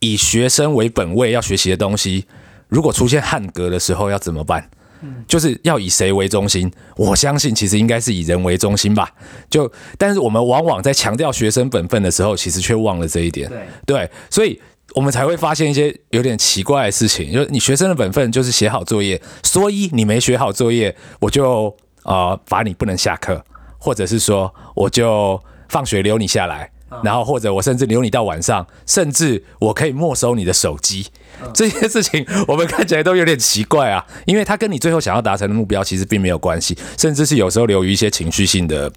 [0.00, 2.26] 以学生为本位要学习的东西。
[2.72, 4.66] 如果出现汉格的时候要怎么办？
[5.26, 6.72] 就是要以谁为中心？
[6.96, 9.10] 我相信其实应该是以人为中心吧。
[9.50, 13.46] 就但是我们往往在强调学生本分的时候，其实却忘了这一点。
[13.50, 14.58] 对对，所以
[14.94, 17.30] 我们才会发现一些有点奇怪的事情。
[17.30, 23.44] 就是你学生的本分就是写好作业，所以你没学好作业，我就呃罚你不能下课，
[23.78, 26.70] 或者是说我就放学留你下来。
[27.02, 31.06] 然后或者我甚至留你到晚上，甚至我可以没收你的手机，
[31.54, 38.92] 这些事情我们看起来都有点奇怪啊，因为他跟你最后想要达成的目标其实并没有关系，甚至是有时候留于一些情绪性的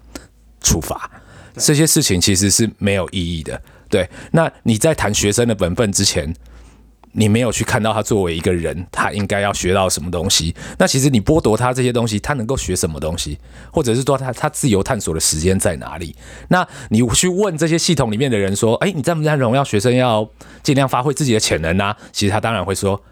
[0.60, 1.10] 处罚，
[1.56, 3.60] 这些事情其实是没有意义的。
[3.88, 6.34] 对，那你在谈学生的本分之前，
[7.18, 10.54] 你没有去看到他作为一个人，他应该要学到什么东西。
[10.78, 13.38] 那其实你剥夺他这些东西，他能够学什么东西，
[13.72, 16.14] 或者是说他他自由探索的时间在哪里？
[16.48, 20.28] 那你去问这些系统里面的人说，哎，你赞不赞同要学生要
[20.62, 21.96] 尽量发挥自己的潜能呢？
[22.12, 23.02] 其实他当然会说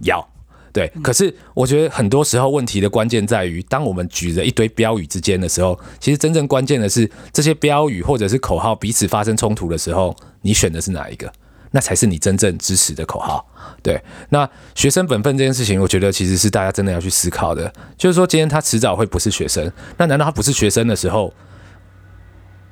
[0.00, 0.26] 要。
[0.72, 11.30] 对，可是我觉得很多时候问题的关键在于，当我们举着一堆标语之间的时候，其实真正关键的是这些标语或者是口号彼此发生冲突的时候，你选的是哪一个？
[11.70, 13.46] 那才是你真正支持的口号。
[13.82, 17.72] 对，那学生本分这件事情，我觉得其实是大家真的要去思考的。
[17.96, 21.32] 就是说，今天他迟早会不是学生，那难道他不是学生的时候，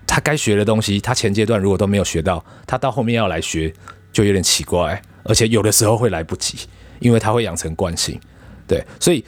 [0.06, 3.72] 他该学的东西，他前阶段如果都没有学到，他到后面要来学
[4.12, 6.58] 就有点奇怪，而且有的时候会来不及。
[7.00, 8.18] 因为他会养成惯性，
[8.66, 9.24] 对，所以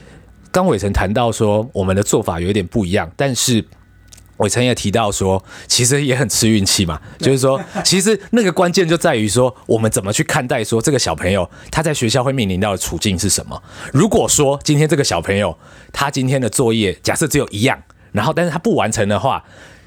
[0.50, 3.64] 刚伟成谈到说我们的做法有点不一样，但是
[4.40, 13.62] 伟成也提到说，其实也很吃运气嘛，就是说，其实那个关键就在于说，我们怎么去看待说这个小朋友他在学校会面临到的处境是什么？
[13.92, 15.57] 如果说今天这个小朋友
[15.92, 19.44] 他今天的作业假设只有一样，然后但是他不完成的话，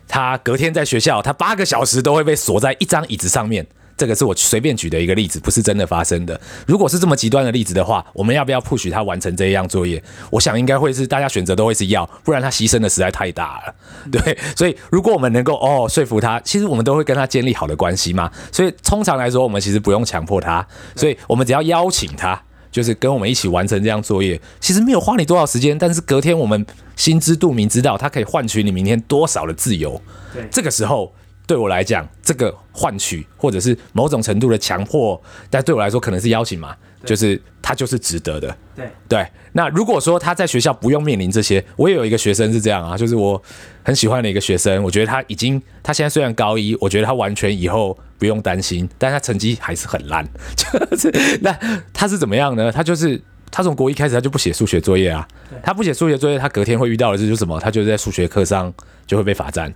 [0.07, 3.67] 他隔天在学校他八个小时都会被锁在一张椅子上面。
[3.95, 6.39] 这个是我随便举的一个例子，不是真的发生的。
[6.65, 10.03] 如果是这么极端的例子的话，我们要不要 push 他完成这一样作业？
[10.31, 13.75] 我想应该会是大家选择都会是要，不然他牺牲的实在太大了。
[14.11, 18.31] 对，所以如果我们能够哦说服他，其实我们都会跟他建立好的关系嘛。
[18.51, 24.41] 所以通常来说，我们其实不用强迫他，所以我们只要邀请他，就是跟我们一起完成这样作业。
[24.59, 30.01] 其实没有花你多少时间，但是隔天我们心知肚明，知道他可以换取你明天多少的自由。
[30.33, 31.13] 对，这个时候。
[31.45, 36.75] 对我来讲，这个换取或者是某种程度的强迫，但对我来说可能是邀请嘛，
[37.05, 38.55] 就是他就是值得的。
[38.75, 43.41] 对对，那如果说他在学校不用面临这些，我也有一个学生是这样啊，就是我
[43.83, 50.25] 很喜欢的一个学生，我觉得他已经他现在虽然高一，我觉得他完全以后不用担心，但他成绩还是很烂。
[50.55, 51.51] 就是那
[51.93, 52.71] 他是怎么样呢？
[52.71, 55.27] 他就是他从国一开始他就不写数学作业啊，
[55.61, 57.59] 他不写数学作业，他隔天会遇到的就是什么？
[57.59, 58.73] 他就在数学课上
[59.05, 59.71] 就会被罚站。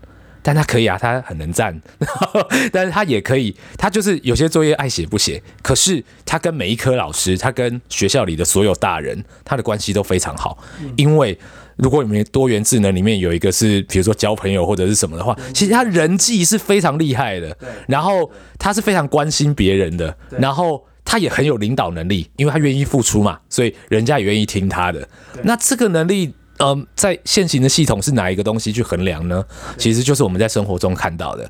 [0.48, 1.78] 但他可以啊，他很能站，
[2.72, 10.58] 但是他也可以，他就是有些作业爱写不写，可是他跟每一科老师，他跟学校里的所有大人，他的关系都非常好。
[10.96, 11.38] 因为
[11.76, 17.58] 如果你们多元智能里面有一个是，比如说交朋友或者是什么的话，其实他人际是非常厉害的。
[17.86, 25.06] 然后他是非常关心别人的，然后他也很有领导能力，因为他愿意付出嘛，所以人家也愿意听他的。
[25.44, 26.34] 那这个能力。
[26.60, 29.43] 嗯，在现行的系统是哪一个东西去衡量呢？
[29.78, 31.50] 其实就是我们在生活中看到的。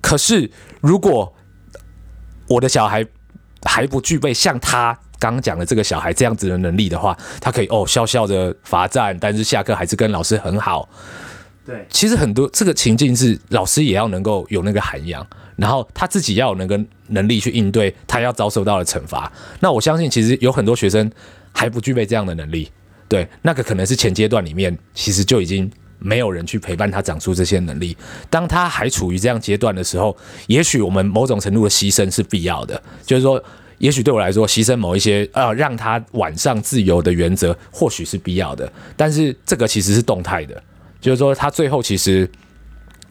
[0.00, 1.32] 可是如果
[2.48, 3.06] 我的小孩
[3.62, 10.88] 还不具备像他刚刚讲的这个小孩这样子的能力的话，他可以哦笑笑的罚站，但是下课还是跟老师很好。
[11.66, 19.30] 对，其实很多这个情境是老师也要能够有那个涵养，然后他自己要有那个能力去应对他要遭受到的惩罚。
[19.60, 21.10] 那我相信，其实有很多学生
[21.52, 22.70] 还不具备这样的能力。
[23.08, 27.96] 对，那个可能是前阶段里面，其实就已经没有人去陪伴他长出这些能力。
[28.28, 30.14] 当他还处于这样阶段的时候，
[30.46, 32.80] 也许我们某种程度的牺牲是必要的。
[33.06, 33.42] 就是说，
[33.78, 38.70] 也许对我来说，牺牲某一些呃让他晚上自由的原则，或许是必要的。
[38.94, 40.62] 但是这个其实是动态的，
[41.00, 42.30] 就是说他最后其实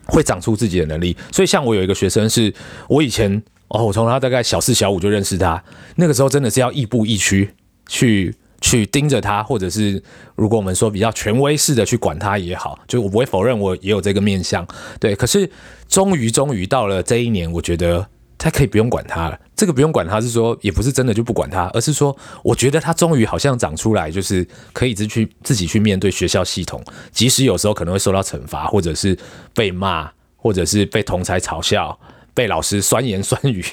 [0.06, 1.18] 会长出自己的能力。
[1.32, 2.54] 所以像我有一个学生，是
[2.88, 5.62] 我以前哦，我从他大概小四小五就认识他，
[5.96, 7.50] 那个时候真的是要亦步亦趋
[7.88, 8.36] 去。
[8.62, 10.02] 去盯着他，或者是
[10.36, 14.68] 如果我们说比较权威式的去管他也好，就我不会否认我也有这个面相，
[15.00, 15.16] 对。
[15.16, 15.50] 可是
[15.88, 19.40] 终于终于到了这一年，我觉得他可以不用管他了。
[19.56, 29.18] 这个不用管他是说，也不是真的就不管他，而是说我觉得他终于好像长出来，就是可以自去自己去面对学校系统，即使有时候可能会受到惩罚，或者是
[29.54, 32.00] 被骂，或者是被同才嘲笑，
[32.34, 33.66] 被老师酸言酸语。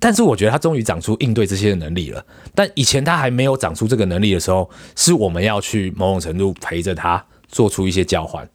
[0.00, 2.24] 但是我觉得他终于长出应对这些的能力了。
[2.54, 8.48] 但以前他还没有长出这个能力的时候，是我们要去某种程度陪着他做出一些交换。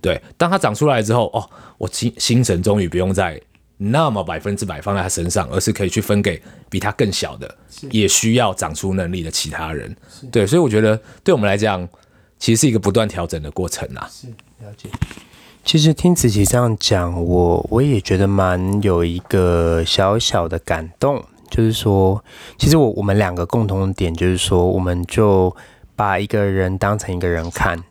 [0.00, 3.40] 对，当他长出来之后，哦，我心心神终于不用再
[3.76, 7.54] 那么百分之百放在他身上，而是可以去分给比他更小的，
[7.90, 9.94] 也需要长出能力的其他人。
[10.32, 11.86] 对，所以我觉得对我们来讲，
[12.38, 14.08] 其实是一个不断调整的过程啊。
[14.10, 14.28] 是，
[14.60, 14.88] 了解。
[15.64, 22.22] 其实听子琪这样讲，我我也觉得蛮有一个小小的感动，就是说，
[22.58, 25.54] 其实我我们两个共同点就是说，我们就
[25.96, 27.82] 把一个人当成一个人看，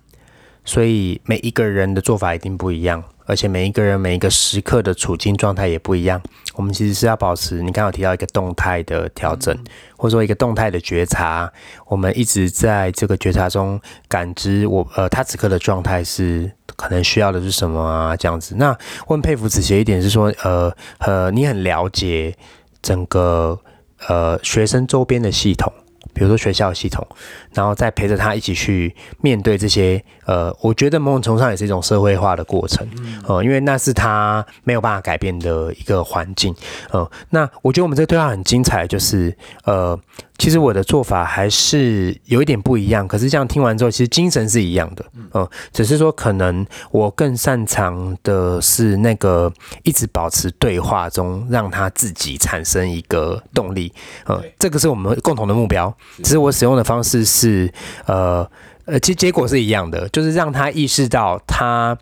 [0.63, 6.21] 所以每一个人的做法一定不一样，而且每一个人每一个时刻的处境状态也不一样。
[6.53, 9.53] 我们其实是要保持，你刚刚提到一个动态的调整，
[9.97, 11.51] 或者说一个动态的觉察，
[11.87, 16.51] 我们一直在这个觉察中感知我呃他此刻的状态是。
[16.75, 18.15] 可能需要的是什么啊？
[18.15, 18.55] 这样子。
[18.55, 22.35] 那问佩服子杰一点是说，呃呃，你很了解
[22.81, 23.59] 整个
[24.07, 25.71] 呃学生周边的系统。
[26.13, 27.05] 比如说学校系统，
[27.53, 32.87] 然后再陪着他一起去面对这些，呃，我觉得某种程度上也是一种社会化的过程，
[33.27, 36.53] 呃，因为那是他没有办法改变的一个环境，
[36.91, 39.35] 呃，那我觉得我们这个对话很精彩，就是
[39.65, 39.99] 呃。
[40.39, 53.93] 其实我的做法还是有一点不一样，可是这样听完之后，其实精神是一样的，嗯，只是说可能我更擅长的是那个一直保持对话中，让他自己产生一个动力，
[54.25, 55.92] 呃，这个是我们共同的目标，
[56.23, 57.71] 只是我使用的方式是，
[58.05, 58.49] 呃。
[58.85, 61.97] 呃，其实结果是一样的，就是让他意识到，他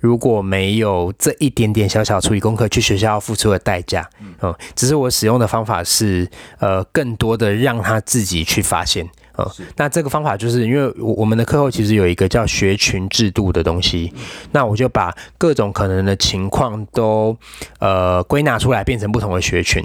[0.00, 4.04] 如果没有这一点点小小处理功课，去学校要付出的代价，
[4.42, 6.28] 嗯，只是我使用的方法是，
[6.58, 14.12] 呃，更多的让他自己去发现，呃，那这个方法就是因为我我们的课后其实有一个叫学群制度的东西，
[14.52, 17.36] 那我就把各种可能的情况都，
[17.78, 19.84] 呃，归纳出来变成不同的学群，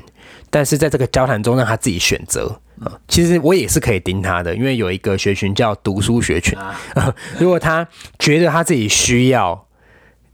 [0.50, 2.60] 但是在这个交谈中让他自己选择。
[3.10, 6.58] 其实我也是可以盯他的，因为有一个学群叫读书学群。
[7.38, 7.86] 如果他
[8.18, 9.66] 觉得他自己需要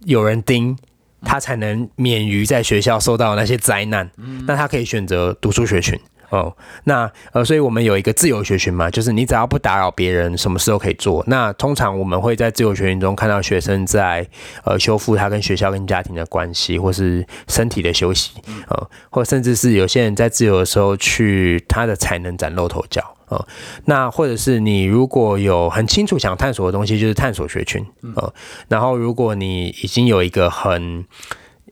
[0.01, 0.77] 有人盯，
[1.23, 4.11] 他才能免于在学校受到那些灾难，
[4.45, 5.99] 那他可以选择读书学群。
[6.35, 11.23] 哦，那呃，所以我们有一个自由学群嘛，就是你只要不打扰别人，什么事都可以做。
[11.27, 14.27] 那通常我们会在自由学群中看到学生在
[14.65, 18.31] 呃修复他跟学校跟家庭的关系，或是身体的休息，
[18.67, 23.47] 呃，或甚至是有些人在自由的时候去他的才能展露头角，呃，
[23.85, 28.33] 那或者是你如果有很清楚想探索的东西，就是探索学群，呃，
[28.67, 31.05] 然后如果你已经有一个很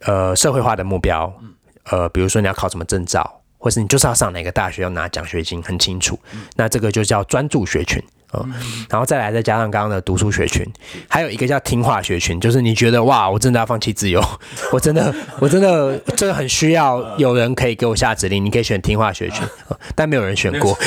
[0.05, 1.33] 呃社会化的目标，
[1.91, 3.41] 呃，比如说你要考什么证照。
[3.63, 6.19] 或是你就是要上哪个大学，要拿奖学金，很清楚。
[6.57, 8.03] 那这个就叫专注学群。
[8.89, 10.65] 然后再来，再加上刚刚的读书学群，
[11.07, 14.23] 还有一个叫听话学群，就是你觉得哇，我真的要放弃自由，
[14.71, 19.45] 我真的，我真的，真的很需要有人可以给我下指令，你可以选听话学群，
[19.95, 20.77] 但没有人选过。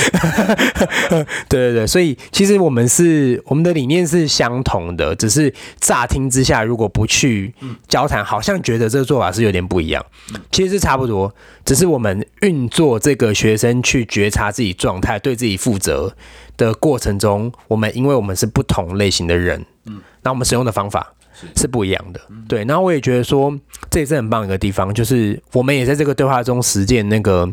[1.49, 7.55] 对对对，所以其实我们是我们的理念是相同的，只是乍听之下，如果不去
[7.89, 10.05] 交谈，好像觉得这个做法是有点不一样。
[10.51, 11.33] 其实是差不多，
[11.65, 16.15] 只是我们运作这个学生去觉察自己状态，对自己负责。
[16.57, 21.15] 的过程中，我们因为我们是不同类型的人，嗯，那我们使用的方法
[21.55, 21.67] 是。
[21.67, 22.65] 不一样的，对。
[22.65, 23.55] 然后我也觉得说，
[23.91, 27.47] 这也是很棒一个地方，就是我们也在这个对话中实践那个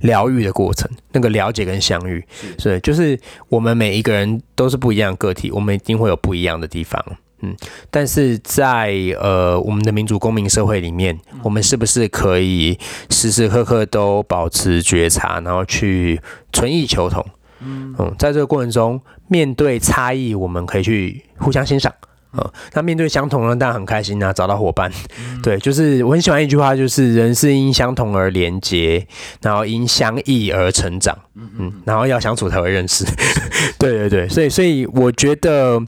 [0.00, 2.24] 疗愈的过程，那个了解跟相遇，
[2.56, 7.04] 所以，就是我们每一个人都是不一样的个体，我们一定会有不一样的地方，
[7.40, 7.54] 嗯。
[7.90, 12.78] 但是在呃我们的民主公民社会里面，我们是不是可以
[13.10, 16.18] 时时刻刻都保持觉察，然后去
[16.52, 17.22] 存异求同？
[17.64, 21.92] 嗯，在这个过程中，面对差异，我们可以去互相欣赏。
[22.36, 24.90] 嗯，那面对相同呢，当然很开心啊，找到伙伴。
[25.40, 29.06] 对，就是我很喜欢一句话，就是人是因相同而连结，
[29.40, 31.16] 然后因相异而成长。
[31.36, 33.04] 嗯嗯，然后要相处才会认识。
[33.78, 35.80] 对对对，所以所以我觉得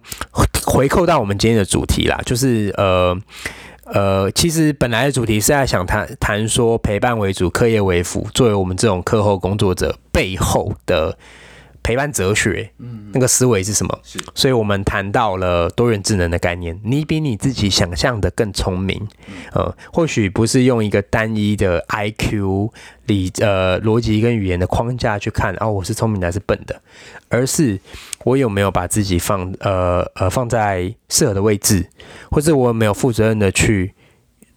[0.65, 3.19] 回扣到我们今天的主题啦，就是呃
[3.87, 11.19] 呃，其实本来的主题是在想谈谈说陪伴为主，课业为辅，作为我们这种课后工作者背后的。
[11.87, 13.97] 陪伴哲学，嗯，那个思维是什么？
[14.03, 16.77] 是，所以我们谈到了多元智能的概念。
[16.83, 19.07] 你比你自己想象的更聪明，
[19.53, 22.73] 呃，或许不是用一个单一的 I Q
[23.05, 26.83] 理呃逻辑跟语言的框架去看，哦，我是聪明的还是笨的，
[27.29, 27.79] 而是
[28.25, 31.89] 我有没有把自己放呃呃放在适合的位置，
[32.33, 33.95] 或者我有没有负责任的去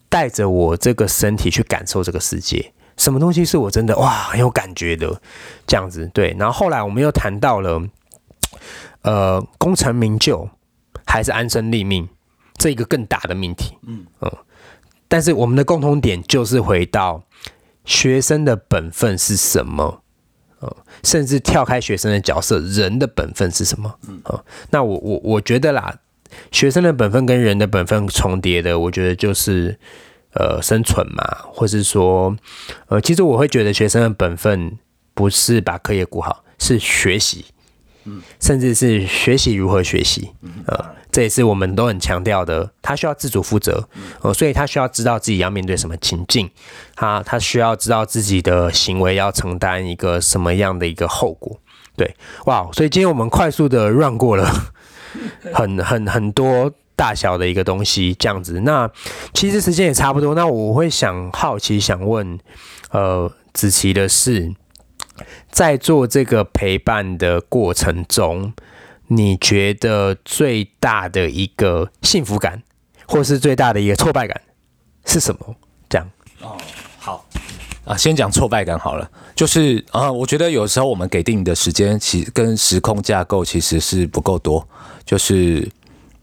[0.09, 2.73] 带着我这个身体去感受这个世界。
[2.99, 5.21] 什么东西是我真的哇很有感觉的
[5.65, 7.81] 这样子对，然后后来我们又谈到了，
[9.03, 10.49] 呃，功成名就
[11.05, 12.09] 还是安身立命
[12.57, 14.29] 这一个更大的命题，嗯嗯，
[15.07, 17.23] 但是我们的共同点就是回到
[17.85, 20.03] 学生的本分是什么，
[20.59, 23.95] 呃，甚至跳开学生的角色，人的本分是什么？
[24.09, 24.21] 嗯
[24.71, 25.99] 那我我我觉得啦，
[26.51, 29.79] 学生的本分跟人的本分重叠的，我觉得就是。
[30.39, 31.21] 呃，生存嘛，
[31.51, 32.33] 或是说，
[32.87, 34.77] 呃，其实我会觉得学生的本分
[35.13, 37.43] 不是把课业顾好，是学习，
[38.05, 40.31] 嗯，甚至是学习如何学习，
[40.65, 42.71] 呃，这也是我们都很强调的。
[42.81, 43.89] 他需要自主负责，
[44.21, 46.49] 呃，所以他需要知道自己要面对什么情境，
[46.95, 51.59] 他他需要知道自己的行为要承担一个什么样的一个后果。
[51.97, 54.49] 对，哇，所以今天我们快速的绕过了
[55.53, 56.71] 很很很多。
[56.99, 58.59] 大小的一个东西，这样子。
[58.65, 58.91] 那
[59.33, 60.35] 其实时间也差不多。
[60.35, 62.37] 那我会想好奇想问，
[62.91, 64.53] 呃，子琪的是，
[65.49, 68.51] 在做这个陪伴的过程中，
[69.07, 72.61] 你觉得最大的一个幸福感，
[73.07, 74.41] 或是最大的一个挫败感
[75.05, 75.55] 是什么？
[75.87, 76.05] 这样
[76.41, 76.57] 哦，
[76.99, 77.25] 好
[77.85, 84.67] 啊，先讲挫败感好了，就是啊，我觉得有时候我们给定的时间，其跟时空架构其实是不够多，
[85.05, 85.65] 就是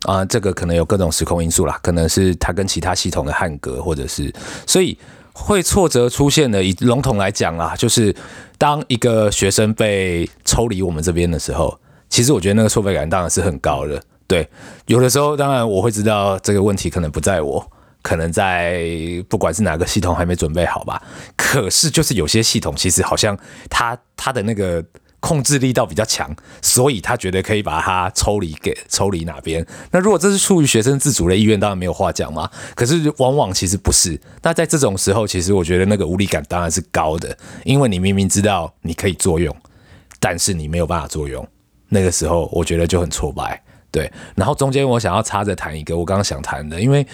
[0.06, 4.32] 啊，这个可能有各种时空因素啦，可能是它跟其他系统的汉格，或者是
[4.66, 4.96] 所以
[5.32, 6.62] 会挫折出现的。
[6.62, 8.14] 以笼统来讲啦，就是
[8.56, 11.78] 当一个学生被抽离我们这边的时候。
[12.08, 14.48] 其实我觉得那个挫败感当然是很高的，对。
[14.86, 17.68] 有的时候当然我会知道这个问题可能不在我，
[18.00, 18.88] 可能在
[19.28, 21.02] 不管是哪个系统还没准备好吧。
[21.36, 23.36] 可是就是有些系统其实好像
[23.68, 24.82] 它它的那个
[25.20, 29.66] 控制力道比较强，所以他觉得可以把它抽离给抽离哪边。
[29.90, 32.48] 那如果这是出于学生自主的意愿，当然没有话讲嘛。
[32.74, 34.20] 可是往往其实不是。
[34.42, 39.54] 那在这种时候，其实我觉得那个无力感当然是高的，因为你明明知道你可以作用，
[40.20, 41.46] 但是你没有办法作用。
[41.88, 43.60] 那个时候我觉得就很挫败，
[43.90, 44.10] 对。
[44.34, 47.06] 然后中间我想要插着谈一个我刚刚想谈的，因为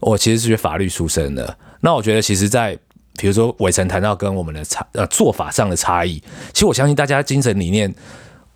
[0.00, 1.56] 我其实是学法律出身的。
[1.80, 2.78] 那我觉得其实，在
[3.16, 7.94] 比如说伟成谈到跟我们的差呃做法上的差异，其实我相信大家精神理念，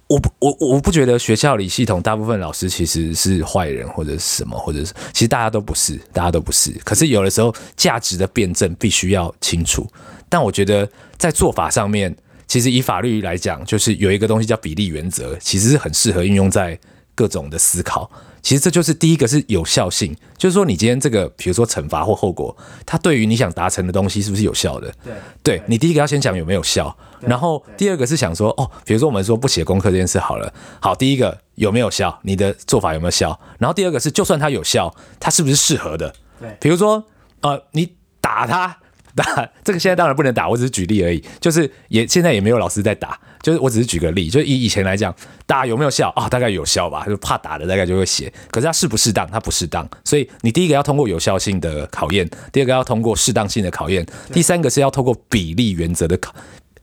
[0.07, 6.71] 我不我我不觉得学校里系统大部分老师其实是坏人或者是什么，或者是其实大家都不是，大家都不是。
[6.85, 9.87] 可是有的时候价值的辩证必须要清楚。
[10.29, 12.15] 但我觉得在做法上面。
[12.49, 16.79] 其实以法律来讲，就是有一个东西叫比例原则，其实是很适合运用在
[17.15, 18.11] 各种的思考。
[18.43, 24.93] 其实这就是第一个是有效性，就是说你今天这个，比如说惩罚或后果，它对于你想达成的东西是不是有效的？
[25.05, 32.19] 对，对你第一个要先讲有没有效，然后第二个是想说，哦，比如说我们说不写功课这件事好了，好，第一个有没有效？
[32.23, 33.39] 你的做法有没有效？
[33.59, 36.15] 然后第二个是，就算它有效，它是不是适合的？
[36.41, 37.05] 对，比如说，
[37.41, 38.79] 呃，你打他。
[39.23, 41.23] 打这个现在当然不能打，我只是举例而已。
[41.41, 44.31] 就是也现在也没有老师在打，就是我只是举个例。
[44.31, 45.15] 就以以前来讲，
[45.45, 46.29] 打有没有效啊？
[46.29, 47.05] 大概有效吧。
[47.07, 48.33] 就怕打的大概就会写。
[48.51, 49.29] 可是它适不适当？
[49.31, 49.89] 它不适当。
[50.05, 56.35] 所以你第一个要通过有效性的考验，第二个要通过适当性的考验，第三个是要通过比例原则的考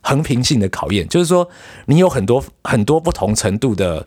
[0.02, 1.08] 横平性的考验。
[1.08, 1.50] 就是说
[1.86, 4.06] 你有很多很多不同程度的。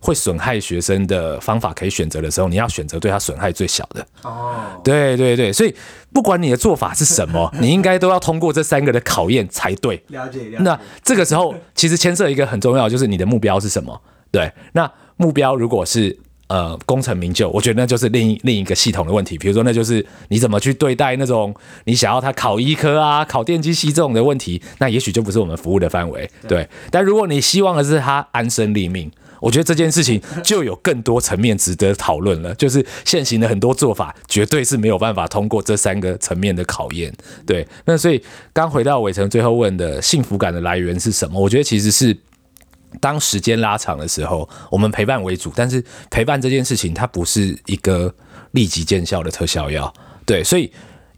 [0.00, 4.06] 会损害学生的方法可以选择的时候，你要选择对他损害最小的。
[4.22, 5.74] 哦，对对对，所以
[6.12, 10.00] 不管你的做法是什么， 你应该都要通过这三个的考验才对。
[10.08, 10.38] 了解。
[10.60, 14.00] 那这个时候其实牵涉一个很重要，就是你的目标是什么？
[14.30, 19.36] 对，那目标如果是呃功成名就，我觉得那就是另一另一个系统的问题。
[19.36, 21.52] 比如说，那就是你怎么去对待那种
[21.86, 26.30] 你想要他考医科啊、考电机系这种的问题，那也许就不是我们服务的范围。
[26.46, 29.10] 对，但如果你希望的是他安身立命。
[29.40, 32.54] 我觉得这件事情就有更多层面值得讨论了。
[32.54, 37.12] 就是现行的很多做法，绝对是没有办法通过这三个层面的考验。
[37.46, 38.22] 对，那所以
[38.52, 41.40] 刚回到伟成最后问的幸福感的来源是什么？
[41.40, 42.16] 我觉得其实是
[43.00, 48.12] 当时间拉长的时候，我们陪伴为主，但是陪伴这件事情它不是一个
[48.52, 49.92] 立即见效的特效药。
[50.24, 50.72] 对，所以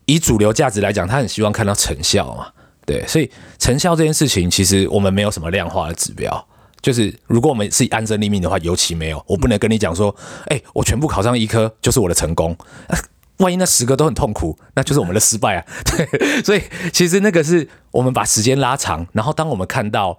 [0.06, 2.48] 以主流价值来讲，他很希望看到成效嘛。
[2.86, 6.48] 对，所以成效这件事情，其实我们没有什么量化的指标。
[6.82, 10.14] 就是如果我们是安身立命的话，尤其没有，我不能跟你讲说，
[10.46, 12.56] 哎，我全部考上医科就是我的成功。
[13.38, 15.64] 万一那十个都很痛苦，那就是我们的失败啊。
[15.84, 16.06] 对，
[16.44, 16.62] 所以
[16.92, 20.18] 其实那个是我们把时间拉长，然后当我们看到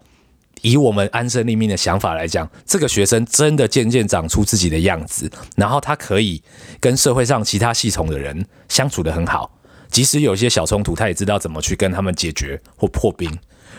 [0.62, 6.41] 以我们安身立命的想法来讲，这个学生真的渐渐长出自己的样子，然后他可以
[6.80, 9.51] 跟社会上其他系统的人相处的很好，
[9.91, 13.32] 即使有一些小冲突，他也知道怎么去跟他们解决或破冰，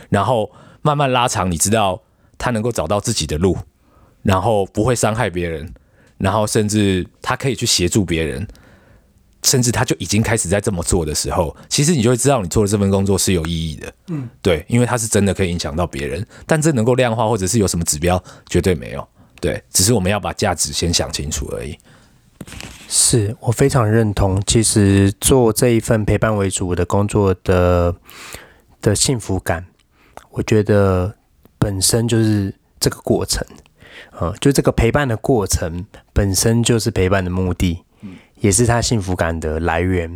[0.08, 0.52] 然后
[0.82, 2.00] 慢慢拉长，你知道。
[2.42, 3.56] 他能够找到自己的路，
[4.22, 5.72] 然后不会伤害别人，
[6.18, 8.44] 然后甚至他可以去协助别人，
[9.44, 13.94] 甚至他就已经开始在这么做的时候，其实你就会知道你做的这份工作是有意义的。
[14.08, 19.06] 嗯，对，因为他是真的可以影响到别人，但这能够量化或者是有什么指标，绝对没有。
[19.40, 21.78] 对，只是我们要把价值先想清楚而已。
[22.88, 27.94] 是我非常认同，其实做这一份陪伴为主的工作的
[28.80, 29.64] 的幸福感，
[30.30, 31.14] 我觉得。
[31.62, 33.46] 本身就是这个过程，
[34.18, 37.78] 呃，就这个陪伴的过程本身就是陪伴的目的，
[38.40, 40.10] 也是他幸福感的来源。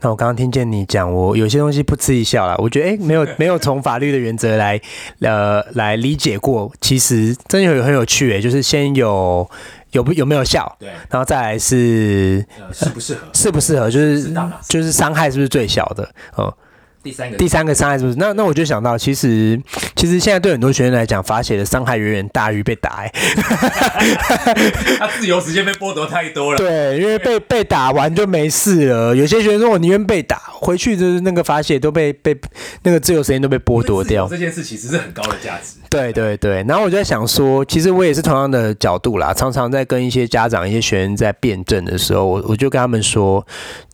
[0.00, 4.80] 那我刚刚听见你讲，我有些东西不吃一笑啦，我觉得哎，没有 没有从法律的原则来
[5.18, 9.50] 呃来理解过，其实真有很有趣哎，就是先有
[9.90, 14.32] 有不有没有效，对，然后再来是适不适合，适不适合，就是
[14.68, 16.56] 就是伤害是不是最小的，哦。
[17.02, 18.16] 第三个第三个伤害是不是？
[18.18, 19.60] 那那我就想到，其实
[19.96, 23.12] 其实现在对很多学生来讲，罚写的伤害远远大于被打、欸。
[24.98, 26.58] 他自由时间被剥夺太多了。
[26.58, 29.14] 对，因为被被打完就没事了。
[29.16, 32.36] 有些学生说我宁愿被打，回去就是那个罚写都被被
[32.82, 34.28] 那个自由时间都被剥夺掉。
[34.28, 35.78] 这件事其实是很高的价值。
[35.90, 43.46] 对对对，然后我就在想说，其实我也是同样的角度啦，常常在跟一些家长、一些学生在辩证的时候，我我就跟他们说，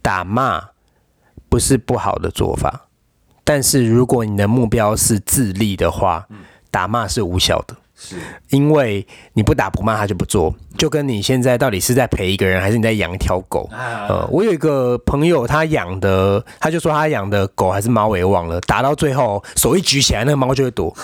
[0.03, 0.63] 打骂
[1.49, 2.88] 不是不好的做法。
[3.49, 6.27] 但是如果你的目标是自立的话，
[6.71, 8.17] 打骂是无效的，是。
[8.51, 13.67] 因为你不打不骂他就不做，就跟你现在到底是在陪一个人，还是你在养一条狗？
[13.73, 20.95] 呃，我有一个朋友，他养的，他就说他养的狗还是猫，我也忘了，打到最后手一举起来，那个猫就会躲。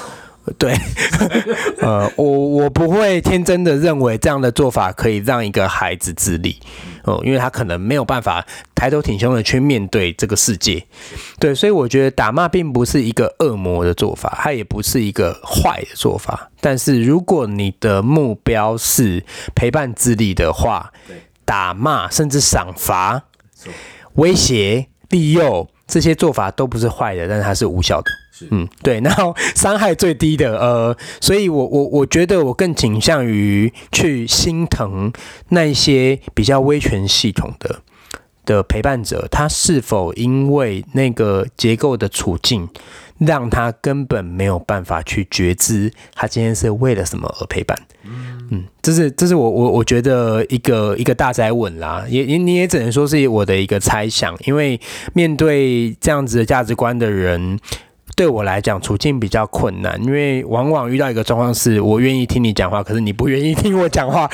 [0.59, 0.75] 对，
[1.81, 6.61] 呃，我我不会天真的认为这样的做法可以让一个孩子自立，
[7.05, 10.87] 哦，因为他可能没有办法抬头挺胸的去面对这个世界，
[11.39, 19.25] 对，所以我觉得打骂并不是一个恶魔的做法，它也不是一个坏的做法，但是如果你的目标是
[19.55, 20.93] 陪伴自立的话，
[21.47, 23.25] 打骂甚至赏罚、
[24.15, 28.11] 威胁、利诱这些做法都不是坏的，但是它是无效的。
[28.51, 35.13] 嗯，对，然后伤害最低的，呃，所以我我我觉得我更倾向于去心疼
[35.51, 37.81] 那些比较威权系统的
[38.45, 42.69] 的陪伴者，他是否因为那个结构的处境，
[43.19, 47.79] 让他根本没有办法去觉知他今天是为了什么而陪伴。
[48.51, 54.81] 嗯，这是这是我我我觉得一个一个大灾问啦，也也你也只能说是我的一个猜想，因为
[55.13, 57.59] 面对这样子的价值观的人。
[58.17, 64.31] 对我来讲，处境比较困难，因为往往遇到一个状况是，我愿意听你讲话，可是你不愿意听我讲话。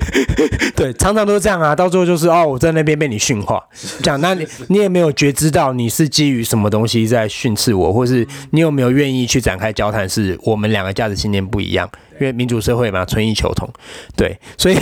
[0.76, 3.62] 对，常常都是这样啊，到最后就是哦，我在那边被你训话，
[4.02, 11.88] 讲，那你你也没有觉知到你是基于什么东西在训斥我，或是你有没有愿意去展开交谈，是我们两个价值信念不一样。
[12.20, 13.68] 因为民主社会嘛，存异求同，
[14.16, 14.76] 对，所以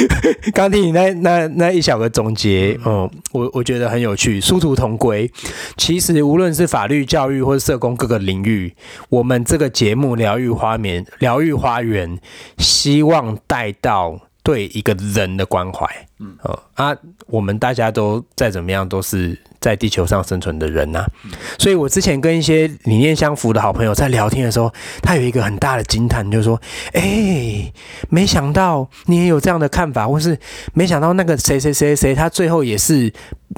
[0.52, 5.30] 刚听你那那那一小个总结，嗯，我我觉得很有趣，殊途同归。
[5.76, 8.74] 其实无论是法律、教育或者社工各个领域，
[9.08, 12.16] 我们这个节目《疗愈花园》《疗愈花园》，
[12.58, 15.86] 希望带到对一个人的关怀，
[16.18, 16.36] 嗯，
[16.74, 19.38] 啊，我们大家都再怎么样都是。
[19.62, 21.06] 在地球上生存的人呐，
[21.56, 24.68] 所以我之前跟一些理念相符的好朋友在聊天的时候，
[25.00, 26.60] 他有一个很大的惊叹，就是说
[26.94, 27.72] ：“哎，
[28.08, 30.36] 没想到你也有这样的看法，或是
[30.74, 33.12] 没想到那个谁谁谁谁，他最后也是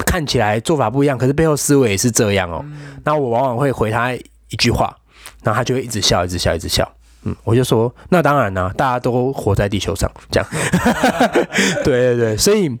[0.05, 2.63] 看起来做法不一样，可是背后思维也是这样哦。”
[3.03, 4.95] 那我往往会回他一句话，
[5.41, 6.87] 然后他就会一直笑，一直笑，一直笑。
[7.25, 10.49] 嗯，我就说：“那当然啦，大家都活在地球上，这样。
[11.83, 12.71] ”对对对，所以。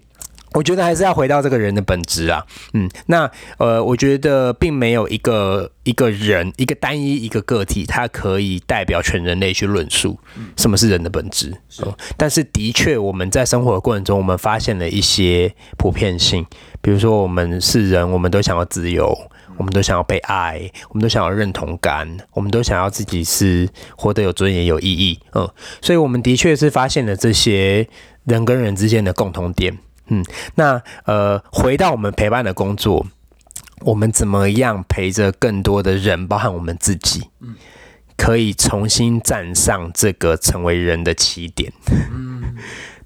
[0.53, 2.41] 我觉得还是要回到这个人的本质啊，
[2.71, 10.17] 嗯，那呃，我觉得并没有一个一个人一个单一一个个体，他可以代表全人类去论述
[10.55, 11.53] 什么是人的本质。
[11.79, 16.45] 哦，但是的确我们在生活的过程中，我们发现了一些普遍性，
[16.79, 19.13] 比如说我们是人，我们都想要自由，
[19.57, 25.19] 我们都想要被爱，我们都想要认同感，我们都想要自己是活得有尊严、有意义。
[25.33, 25.49] 嗯，
[25.81, 27.87] 所以我们的确是发现了这些
[28.25, 29.77] 人跟人之间的共同点。
[30.07, 30.23] 嗯，
[30.55, 33.05] 那呃，回到我们陪伴的工作，
[33.81, 37.55] 我们怎么样陪着更多的人，包含我们自己，嗯，
[38.17, 41.71] 可以重新站上这个成为人的起点，
[42.11, 42.55] 嗯，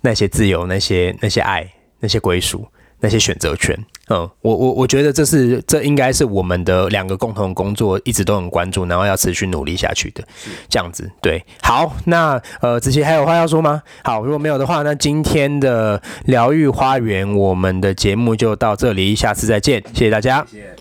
[0.01, 2.67] 那些自由，那些那些爱，那些归属。
[3.01, 3.73] 那些选择权，
[4.09, 10.23] 嗯，我我我觉得这是这应该是我们的两个共同工作，一直都很关注，然后要持续努力下去的，
[10.67, 13.81] 这样子，对，好，那呃，子琪还有话要说吗？
[14.03, 20.45] 好，如果没有的话，那今天的疗愈花园，我们的节目就到这里，下次再见，谢谢大家。
[20.49, 20.78] 谢谢。